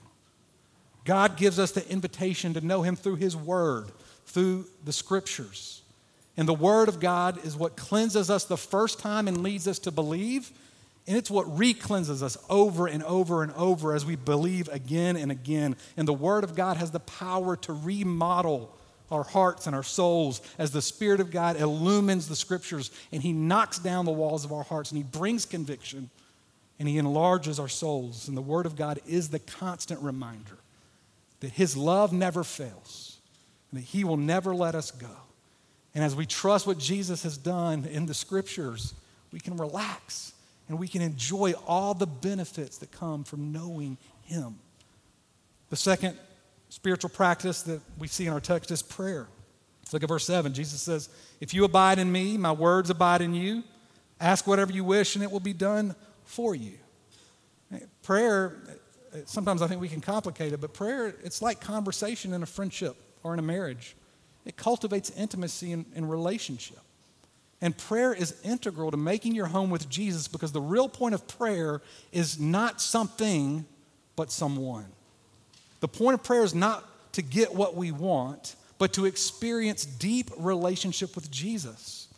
God 1.07 1.37
gives 1.37 1.59
us 1.59 1.71
the 1.71 1.89
invitation 1.91 2.53
to 2.55 2.61
know 2.61 2.83
Him 2.83 2.97
through 2.97 3.17
His 3.17 3.35
word, 3.35 3.91
through 4.27 4.67
the 4.85 4.93
scriptures. 4.93 5.81
And 6.37 6.47
the 6.47 6.55
word 6.55 6.89
of 6.89 7.01
God 7.01 7.43
is 7.47 7.57
what 7.57 7.77
cleanses 7.77 8.29
us 8.29 8.45
the 8.45 8.59
first 8.59 8.99
time 8.99 9.27
and 9.27 9.43
leads 9.43 9.67
us 9.67 9.79
to 9.81 9.91
believe. 9.91 10.51
And 11.07 11.17
it's 11.17 11.31
what 11.31 11.59
re 11.59 11.73
cleanses 11.73 12.23
us 12.23 12.37
over 12.51 12.87
and 12.89 13.03
over 13.05 13.43
and 13.43 13.53
over 13.53 13.95
as 13.95 14.05
we 14.05 14.17
believe 14.17 14.69
again 14.69 15.17
and 15.17 15.31
again. 15.31 15.77
And 15.97 16.07
the 16.07 16.13
Word 16.13 16.45
of 16.45 16.55
God 16.55 16.77
has 16.77 16.91
the 16.91 17.01
power 17.01 17.57
to 17.57 17.73
remodel 17.73 18.77
our 19.11 19.23
hearts 19.23 19.69
and 19.69 19.77
our 19.77 19.85
souls 19.85 20.43
as 20.59 20.73
the 20.73 20.83
Spirit 20.83 21.21
of 21.21 21.31
God 21.31 21.59
illumines 21.61 22.29
the 22.29 22.35
scriptures 22.35 22.91
and 23.13 23.23
He 23.23 23.33
knocks 23.33 23.79
down 23.79 24.05
the 24.05 24.11
walls 24.11 24.45
of 24.45 24.53
our 24.53 24.65
hearts 24.65 24.91
and 24.91 24.99
He 24.99 25.05
brings 25.05 25.47
conviction 25.47 26.11
and 26.81 26.89
He 26.89 26.99
enlarges 26.99 27.61
our 27.61 27.69
souls. 27.69 28.27
And 28.27 28.37
the 28.37 28.43
Word 28.43 28.67
of 28.67 28.75
God 28.75 29.01
is 29.07 29.29
the 29.29 29.39
constant 29.39 30.01
reminder 30.03 30.59
that 31.47 31.53
His 31.53 31.77
love 31.77 32.13
never 32.13 32.43
fails, 32.43 33.21
and 33.71 33.79
that 33.79 33.85
He 33.85 34.03
will 34.03 34.17
never 34.17 34.53
let 34.53 34.75
us 34.75 34.91
go. 34.91 35.07
And 35.95 36.03
as 36.03 36.17
we 36.17 36.27
trust 36.27 36.67
what 36.67 36.77
Jesus 36.77 37.23
has 37.23 37.39
done 37.39 37.85
in 37.85 38.07
the 38.07 38.15
Scriptures, 38.15 38.95
we 39.33 39.39
can 39.39 39.57
relax 39.57 40.33
and 40.69 40.77
we 40.77 40.89
can 40.89 41.03
enjoy 41.03 41.53
all 41.65 41.95
the 41.95 42.09
benefits 42.09 42.79
that 42.79 42.91
come 42.91 43.23
from 43.23 43.53
knowing 43.53 43.97
Him. 44.23 44.57
The 45.71 45.77
second 45.77 46.19
spiritual 46.69 47.11
practice 47.11 47.63
that 47.63 47.81
we 47.97 48.09
see 48.09 48.27
in 48.27 48.33
our 48.33 48.41
text 48.41 48.73
is 48.73 48.83
prayer. 48.83 49.29
Look 49.93 50.03
at 50.03 50.09
verse 50.09 50.27
7. 50.27 50.53
Jesus 50.53 50.83
says, 50.83 51.09
If 51.41 51.55
you 51.55 51.63
abide 51.63 52.01
in 52.01 52.11
me, 52.11 52.37
my 52.37 52.51
words 52.51 52.91
abide 52.91 53.23
in 53.23 53.35
you, 53.35 53.63
ask 54.21 54.49
whatever 54.49 54.73
you 54.73 54.83
wish, 54.83 55.15
and 55.15 55.23
it 55.23 55.31
will 55.31 55.39
be 55.39 55.53
done 55.53 55.95
for 56.25 56.57
you. 56.57 56.73
Prayer, 58.03 58.57
sometimes 59.25 59.63
I 59.63 59.67
think 59.67 59.81
we 59.81 59.89
can 59.89 60.01
complicate 60.01 60.53
it, 60.53 60.61
but 60.61 60.73
prayer, 60.73 61.15
it's 61.25 61.41
like 61.43 61.61
conversation 61.61 62.33
in 62.33 62.43
a 62.43 62.47
friendship 62.47 62.97
or 63.23 63.33
in 63.33 63.39
a 63.39 63.43
marriage. 63.43 63.97
It 64.45 64.57
cultivates 64.57 65.11
intimacy 65.11 65.73
and, 65.73 65.87
and 65.95 66.11
relationship. 66.11 66.79
And 67.61 67.77
prayer 67.77 68.13
is 68.13 68.35
integral 68.45 68.91
to 68.91 68.97
making 68.97 69.35
your 69.35 69.47
home 69.47 69.71
with 69.71 69.89
Jesus 69.89 70.29
because 70.29 70.53
the 70.53 70.61
real 70.61 70.89
point 70.89 71.15
of 71.15 71.27
prayer 71.27 71.81
is 72.13 72.39
not 72.39 72.81
something, 72.81 73.65
but 74.15 74.31
someone. 74.31 74.87
The 75.81 75.89
point 75.89 76.15
of 76.15 76.23
prayer 76.23 76.43
is 76.43 76.55
not 76.55 76.85
to 77.13 77.23
get 77.23 77.55
what 77.55 77.75
we 77.75 77.93
want, 77.93 78.57
but 78.79 78.93
to 78.95 79.07
experience 79.07 79.87
deep 79.87 80.31
relationship 80.37 81.15
with 81.15 81.31
Jesus. 81.31 82.09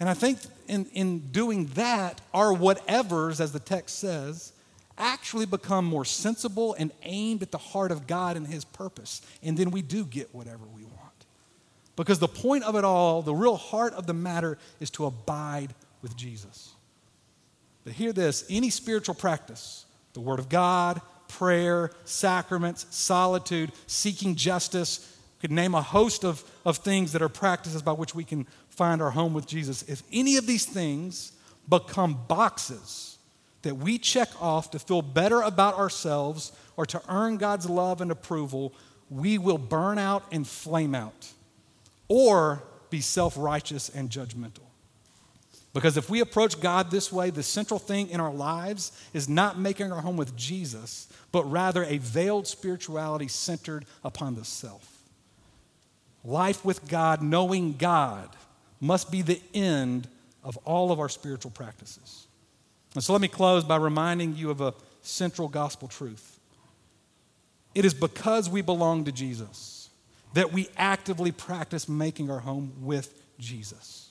And 0.00 0.08
I 0.08 0.14
think 0.14 0.38
in, 0.68 0.86
in 0.92 1.20
doing 1.32 1.66
that, 1.74 2.20
our 2.32 2.54
whatevers, 2.54 3.40
as 3.40 3.52
the 3.52 3.58
text 3.58 3.98
says, 3.98 4.52
actually 4.98 5.46
become 5.46 5.84
more 5.84 6.04
sensible 6.04 6.74
and 6.74 6.92
aimed 7.02 7.42
at 7.42 7.50
the 7.50 7.58
heart 7.58 7.90
of 7.90 8.06
God 8.06 8.36
and 8.36 8.46
His 8.46 8.64
purpose. 8.64 9.22
And 9.42 9.56
then 9.56 9.70
we 9.70 9.82
do 9.82 10.04
get 10.04 10.34
whatever 10.34 10.64
we 10.74 10.84
want. 10.84 10.94
Because 11.96 12.18
the 12.18 12.28
point 12.28 12.64
of 12.64 12.76
it 12.76 12.84
all, 12.84 13.22
the 13.22 13.34
real 13.34 13.56
heart 13.56 13.92
of 13.94 14.06
the 14.06 14.14
matter, 14.14 14.58
is 14.80 14.90
to 14.90 15.06
abide 15.06 15.74
with 16.02 16.16
Jesus. 16.16 16.72
But 17.84 17.92
hear 17.94 18.12
this 18.12 18.44
any 18.50 18.70
spiritual 18.70 19.14
practice, 19.14 19.86
the 20.12 20.20
Word 20.20 20.38
of 20.38 20.48
God, 20.48 21.00
prayer, 21.26 21.90
sacraments, 22.04 22.86
solitude, 22.90 23.72
seeking 23.86 24.34
justice, 24.34 25.16
could 25.40 25.50
name 25.52 25.74
a 25.74 25.82
host 25.82 26.24
of, 26.24 26.42
of 26.64 26.78
things 26.78 27.12
that 27.12 27.22
are 27.22 27.28
practices 27.28 27.82
by 27.82 27.92
which 27.92 28.14
we 28.14 28.24
can 28.24 28.46
find 28.70 29.00
our 29.00 29.10
home 29.10 29.34
with 29.34 29.46
Jesus. 29.46 29.82
If 29.82 30.02
any 30.12 30.36
of 30.36 30.46
these 30.46 30.66
things 30.66 31.32
become 31.68 32.18
boxes 32.28 33.17
that 33.62 33.76
we 33.76 33.98
check 33.98 34.28
off 34.40 34.70
to 34.70 34.78
feel 34.78 35.02
better 35.02 35.42
about 35.42 35.74
ourselves 35.74 36.52
or 36.76 36.86
to 36.86 37.02
earn 37.08 37.36
God's 37.36 37.68
love 37.68 38.00
and 38.00 38.10
approval, 38.10 38.72
we 39.10 39.38
will 39.38 39.58
burn 39.58 39.98
out 39.98 40.24
and 40.30 40.46
flame 40.46 40.94
out 40.94 41.32
or 42.08 42.62
be 42.90 43.00
self 43.00 43.34
righteous 43.36 43.88
and 43.88 44.10
judgmental. 44.10 44.68
Because 45.74 45.96
if 45.96 46.08
we 46.08 46.20
approach 46.20 46.60
God 46.60 46.90
this 46.90 47.12
way, 47.12 47.30
the 47.30 47.42
central 47.42 47.78
thing 47.78 48.08
in 48.08 48.20
our 48.20 48.32
lives 48.32 48.90
is 49.12 49.28
not 49.28 49.58
making 49.58 49.92
our 49.92 50.00
home 50.00 50.16
with 50.16 50.34
Jesus, 50.36 51.08
but 51.30 51.44
rather 51.50 51.84
a 51.84 51.98
veiled 51.98 52.46
spirituality 52.46 53.28
centered 53.28 53.84
upon 54.02 54.34
the 54.34 54.44
self. 54.44 55.02
Life 56.24 56.64
with 56.64 56.88
God, 56.88 57.22
knowing 57.22 57.74
God, 57.74 58.28
must 58.80 59.10
be 59.10 59.22
the 59.22 59.40
end 59.52 60.08
of 60.42 60.56
all 60.58 60.90
of 60.90 61.00
our 61.00 61.08
spiritual 61.08 61.50
practices. 61.50 62.27
And 62.94 63.04
so 63.04 63.12
let 63.12 63.22
me 63.22 63.28
close 63.28 63.64
by 63.64 63.76
reminding 63.76 64.36
you 64.36 64.50
of 64.50 64.60
a 64.60 64.74
central 65.02 65.48
gospel 65.48 65.88
truth. 65.88 66.38
It 67.74 67.84
is 67.84 67.94
because 67.94 68.48
we 68.48 68.62
belong 68.62 69.04
to 69.04 69.12
Jesus 69.12 69.90
that 70.34 70.52
we 70.52 70.68
actively 70.76 71.32
practice 71.32 71.88
making 71.88 72.30
our 72.30 72.40
home 72.40 72.72
with 72.80 73.22
Jesus. 73.38 74.10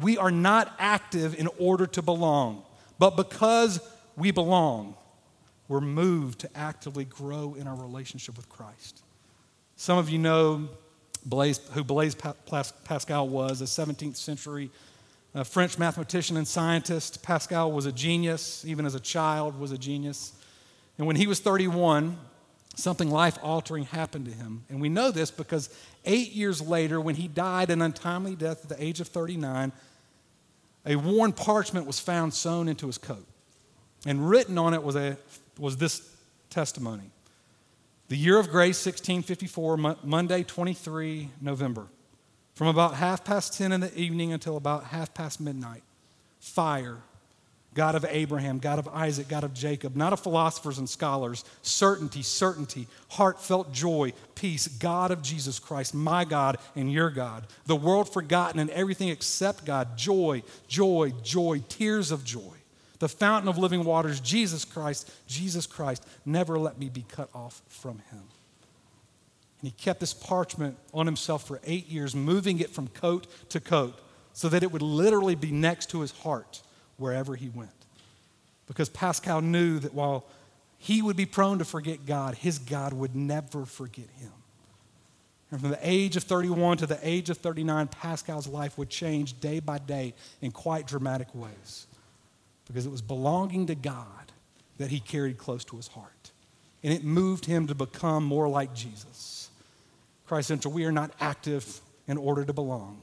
We 0.00 0.18
are 0.18 0.30
not 0.30 0.74
active 0.78 1.38
in 1.38 1.48
order 1.58 1.86
to 1.86 2.02
belong, 2.02 2.62
but 2.98 3.16
because 3.16 3.80
we 4.16 4.30
belong, 4.30 4.94
we're 5.68 5.80
moved 5.80 6.40
to 6.40 6.50
actively 6.56 7.04
grow 7.04 7.54
in 7.54 7.66
our 7.66 7.74
relationship 7.74 8.36
with 8.36 8.48
Christ. 8.48 9.02
Some 9.76 9.98
of 9.98 10.08
you 10.08 10.18
know 10.18 10.68
Blaise, 11.24 11.58
who 11.72 11.82
Blaise 11.82 12.14
Pascal 12.14 13.28
was, 13.28 13.60
a 13.60 13.64
17th 13.64 14.16
century 14.16 14.70
uh, 15.36 15.44
French 15.44 15.78
mathematician 15.78 16.38
and 16.38 16.48
scientist. 16.48 17.22
Pascal 17.22 17.70
was 17.70 17.84
a 17.84 17.92
genius, 17.92 18.64
even 18.64 18.86
as 18.86 18.94
a 18.94 19.00
child, 19.00 19.60
was 19.60 19.70
a 19.70 19.76
genius. 19.76 20.32
And 20.96 21.06
when 21.06 21.16
he 21.16 21.26
was 21.26 21.40
31, 21.40 22.16
something 22.74 23.10
life 23.10 23.38
altering 23.42 23.84
happened 23.84 24.24
to 24.24 24.32
him. 24.32 24.64
And 24.70 24.80
we 24.80 24.88
know 24.88 25.10
this 25.10 25.30
because 25.30 25.68
eight 26.06 26.32
years 26.32 26.62
later, 26.62 26.98
when 27.00 27.16
he 27.16 27.28
died 27.28 27.68
an 27.68 27.82
untimely 27.82 28.34
death 28.34 28.62
at 28.62 28.70
the 28.70 28.82
age 28.82 28.98
of 29.00 29.08
39, 29.08 29.72
a 30.86 30.96
worn 30.96 31.32
parchment 31.32 31.86
was 31.86 32.00
found 32.00 32.32
sewn 32.32 32.66
into 32.66 32.86
his 32.86 32.96
coat. 32.96 33.26
And 34.06 34.30
written 34.30 34.56
on 34.56 34.72
it 34.72 34.82
was, 34.82 34.96
a, 34.96 35.18
was 35.58 35.76
this 35.76 36.16
testimony 36.48 37.10
The 38.08 38.16
year 38.16 38.38
of 38.38 38.48
grace, 38.48 38.86
1654, 38.86 39.96
Monday, 40.02 40.44
23 40.44 41.28
November. 41.42 41.88
From 42.56 42.68
about 42.68 42.94
half 42.94 43.22
past 43.22 43.56
10 43.58 43.70
in 43.70 43.82
the 43.82 43.94
evening 43.94 44.32
until 44.32 44.56
about 44.56 44.84
half 44.84 45.12
past 45.12 45.40
midnight, 45.40 45.82
fire. 46.40 46.96
God 47.74 47.94
of 47.94 48.06
Abraham, 48.08 48.58
God 48.58 48.78
of 48.78 48.88
Isaac, 48.88 49.28
God 49.28 49.44
of 49.44 49.52
Jacob, 49.52 49.94
not 49.94 50.14
of 50.14 50.20
philosophers 50.20 50.78
and 50.78 50.88
scholars, 50.88 51.44
certainty, 51.60 52.22
certainty, 52.22 52.88
heartfelt 53.10 53.70
joy, 53.70 54.14
peace, 54.34 54.66
God 54.66 55.10
of 55.10 55.20
Jesus 55.20 55.58
Christ, 55.58 55.92
my 55.92 56.24
God 56.24 56.56
and 56.74 56.90
your 56.90 57.10
God, 57.10 57.46
the 57.66 57.76
world 57.76 58.10
forgotten 58.10 58.58
and 58.58 58.70
everything 58.70 59.10
except 59.10 59.66
God, 59.66 59.98
joy, 59.98 60.42
joy, 60.66 61.12
joy, 61.22 61.62
tears 61.68 62.10
of 62.10 62.24
joy, 62.24 62.54
the 63.00 63.10
fountain 63.10 63.50
of 63.50 63.58
living 63.58 63.84
waters, 63.84 64.20
Jesus 64.20 64.64
Christ, 64.64 65.12
Jesus 65.26 65.66
Christ, 65.66 66.02
never 66.24 66.58
let 66.58 66.78
me 66.78 66.88
be 66.88 67.04
cut 67.06 67.28
off 67.34 67.60
from 67.68 67.98
him. 68.10 68.22
And 69.60 69.70
he 69.70 69.70
kept 69.70 70.00
this 70.00 70.14
parchment 70.14 70.76
on 70.92 71.06
himself 71.06 71.46
for 71.46 71.60
eight 71.64 71.88
years, 71.88 72.14
moving 72.14 72.60
it 72.60 72.70
from 72.70 72.88
coat 72.88 73.26
to 73.50 73.60
coat 73.60 73.98
so 74.32 74.48
that 74.50 74.62
it 74.62 74.70
would 74.70 74.82
literally 74.82 75.34
be 75.34 75.50
next 75.50 75.90
to 75.90 76.00
his 76.00 76.10
heart 76.10 76.60
wherever 76.98 77.34
he 77.34 77.48
went. 77.48 77.70
Because 78.66 78.88
Pascal 78.88 79.40
knew 79.40 79.78
that 79.78 79.94
while 79.94 80.26
he 80.78 81.00
would 81.00 81.16
be 81.16 81.26
prone 81.26 81.58
to 81.58 81.64
forget 81.64 82.04
God, 82.04 82.34
his 82.34 82.58
God 82.58 82.92
would 82.92 83.16
never 83.16 83.64
forget 83.64 84.08
him. 84.18 84.32
And 85.50 85.60
from 85.60 85.70
the 85.70 85.78
age 85.80 86.16
of 86.16 86.24
31 86.24 86.78
to 86.78 86.86
the 86.86 86.98
age 87.02 87.30
of 87.30 87.38
39, 87.38 87.88
Pascal's 87.88 88.48
life 88.48 88.76
would 88.76 88.90
change 88.90 89.40
day 89.40 89.60
by 89.60 89.78
day 89.78 90.12
in 90.42 90.50
quite 90.50 90.86
dramatic 90.86 91.28
ways. 91.34 91.86
Because 92.66 92.84
it 92.84 92.90
was 92.90 93.02
belonging 93.02 93.66
to 93.66 93.74
God 93.74 94.32
that 94.78 94.90
he 94.90 94.98
carried 94.98 95.38
close 95.38 95.64
to 95.66 95.76
his 95.76 95.86
heart. 95.86 96.32
And 96.82 96.92
it 96.92 97.04
moved 97.04 97.46
him 97.46 97.68
to 97.68 97.74
become 97.74 98.24
more 98.24 98.48
like 98.48 98.74
Jesus. 98.74 99.45
Christ 100.26 100.48
Central, 100.48 100.72
we 100.74 100.84
are 100.84 100.92
not 100.92 101.12
active 101.20 101.80
in 102.06 102.16
order 102.16 102.44
to 102.44 102.52
belong. 102.52 103.02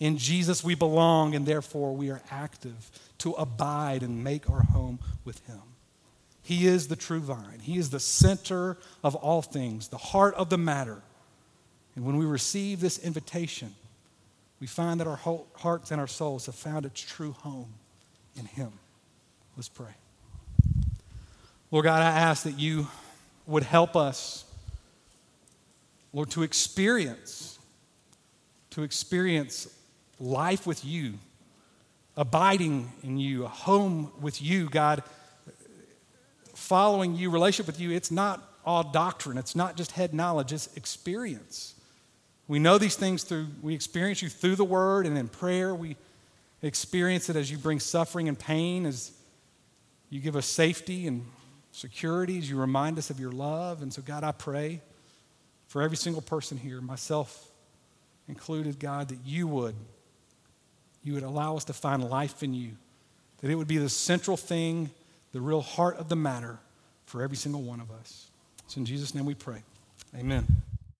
In 0.00 0.16
Jesus, 0.16 0.62
we 0.62 0.74
belong, 0.74 1.34
and 1.34 1.44
therefore 1.44 1.94
we 1.94 2.10
are 2.10 2.22
active 2.30 2.90
to 3.18 3.32
abide 3.32 4.02
and 4.02 4.22
make 4.22 4.48
our 4.48 4.62
home 4.62 5.00
with 5.24 5.44
Him. 5.46 5.60
He 6.42 6.66
is 6.66 6.88
the 6.88 6.96
true 6.96 7.20
vine, 7.20 7.58
He 7.60 7.78
is 7.78 7.90
the 7.90 8.00
center 8.00 8.78
of 9.02 9.14
all 9.14 9.42
things, 9.42 9.88
the 9.88 9.98
heart 9.98 10.34
of 10.34 10.50
the 10.50 10.58
matter. 10.58 11.02
And 11.96 12.04
when 12.06 12.16
we 12.16 12.26
receive 12.26 12.80
this 12.80 12.98
invitation, 12.98 13.74
we 14.60 14.66
find 14.66 15.00
that 15.00 15.06
our 15.06 15.20
hearts 15.56 15.90
and 15.90 16.00
our 16.00 16.06
souls 16.06 16.46
have 16.46 16.54
found 16.54 16.86
its 16.86 17.00
true 17.00 17.32
home 17.32 17.74
in 18.36 18.44
Him. 18.44 18.72
Let's 19.56 19.68
pray. 19.68 19.94
Lord 21.70 21.84
God, 21.84 22.02
I 22.02 22.10
ask 22.10 22.44
that 22.44 22.58
you 22.58 22.86
would 23.46 23.64
help 23.64 23.96
us, 23.96 24.44
Lord, 26.12 26.30
to 26.30 26.42
experience, 26.42 27.58
to 28.70 28.82
experience 28.82 29.68
life 30.18 30.66
with 30.66 30.84
you, 30.84 31.14
abiding 32.16 32.90
in 33.02 33.18
you, 33.18 33.44
a 33.44 33.48
home 33.48 34.10
with 34.20 34.42
you, 34.42 34.68
God, 34.68 35.02
following 36.54 37.14
you, 37.14 37.30
relationship 37.30 37.66
with 37.66 37.80
you. 37.80 37.90
It's 37.90 38.10
not 38.10 38.42
all 38.64 38.82
doctrine, 38.82 39.38
it's 39.38 39.54
not 39.54 39.76
just 39.76 39.92
head 39.92 40.12
knowledge, 40.12 40.52
it's 40.52 40.74
experience. 40.76 41.74
We 42.48 42.58
know 42.58 42.78
these 42.78 42.96
things 42.96 43.24
through, 43.24 43.48
we 43.62 43.74
experience 43.74 44.22
you 44.22 44.30
through 44.30 44.56
the 44.56 44.64
word 44.64 45.06
and 45.06 45.16
in 45.18 45.28
prayer. 45.28 45.74
We 45.74 45.96
experience 46.62 47.28
it 47.28 47.36
as 47.36 47.50
you 47.50 47.58
bring 47.58 47.78
suffering 47.78 48.26
and 48.28 48.38
pain, 48.38 48.86
as 48.86 49.12
you 50.08 50.20
give 50.20 50.34
us 50.34 50.46
safety 50.46 51.06
and 51.06 51.26
security, 51.72 52.38
as 52.38 52.48
you 52.48 52.58
remind 52.58 52.98
us 52.98 53.10
of 53.10 53.20
your 53.20 53.32
love. 53.32 53.82
And 53.82 53.92
so, 53.92 54.00
God, 54.00 54.24
I 54.24 54.32
pray 54.32 54.80
for 55.68 55.82
every 55.82 55.96
single 55.96 56.22
person 56.22 56.56
here, 56.56 56.80
myself 56.80 57.50
included, 58.26 58.80
God, 58.80 59.08
that 59.08 59.18
you 59.24 59.46
would 59.46 59.74
you 61.04 61.14
would 61.14 61.22
allow 61.22 61.56
us 61.56 61.64
to 61.64 61.72
find 61.72 62.02
life 62.02 62.42
in 62.42 62.52
you, 62.52 62.72
that 63.40 63.50
it 63.50 63.54
would 63.54 63.68
be 63.68 63.78
the 63.78 63.88
central 63.88 64.36
thing 64.36 64.90
the 65.32 65.40
real 65.40 65.60
heart 65.60 65.96
of 65.98 66.08
the 66.08 66.16
matter 66.16 66.58
for 67.04 67.22
every 67.22 67.36
single 67.36 67.62
one 67.62 67.80
of 67.80 67.90
us. 67.90 68.30
It's 68.64 68.76
in 68.76 68.84
Jesus' 68.84 69.14
name 69.14 69.24
we 69.24 69.34
pray. 69.34 69.62
Amen. 70.16 70.46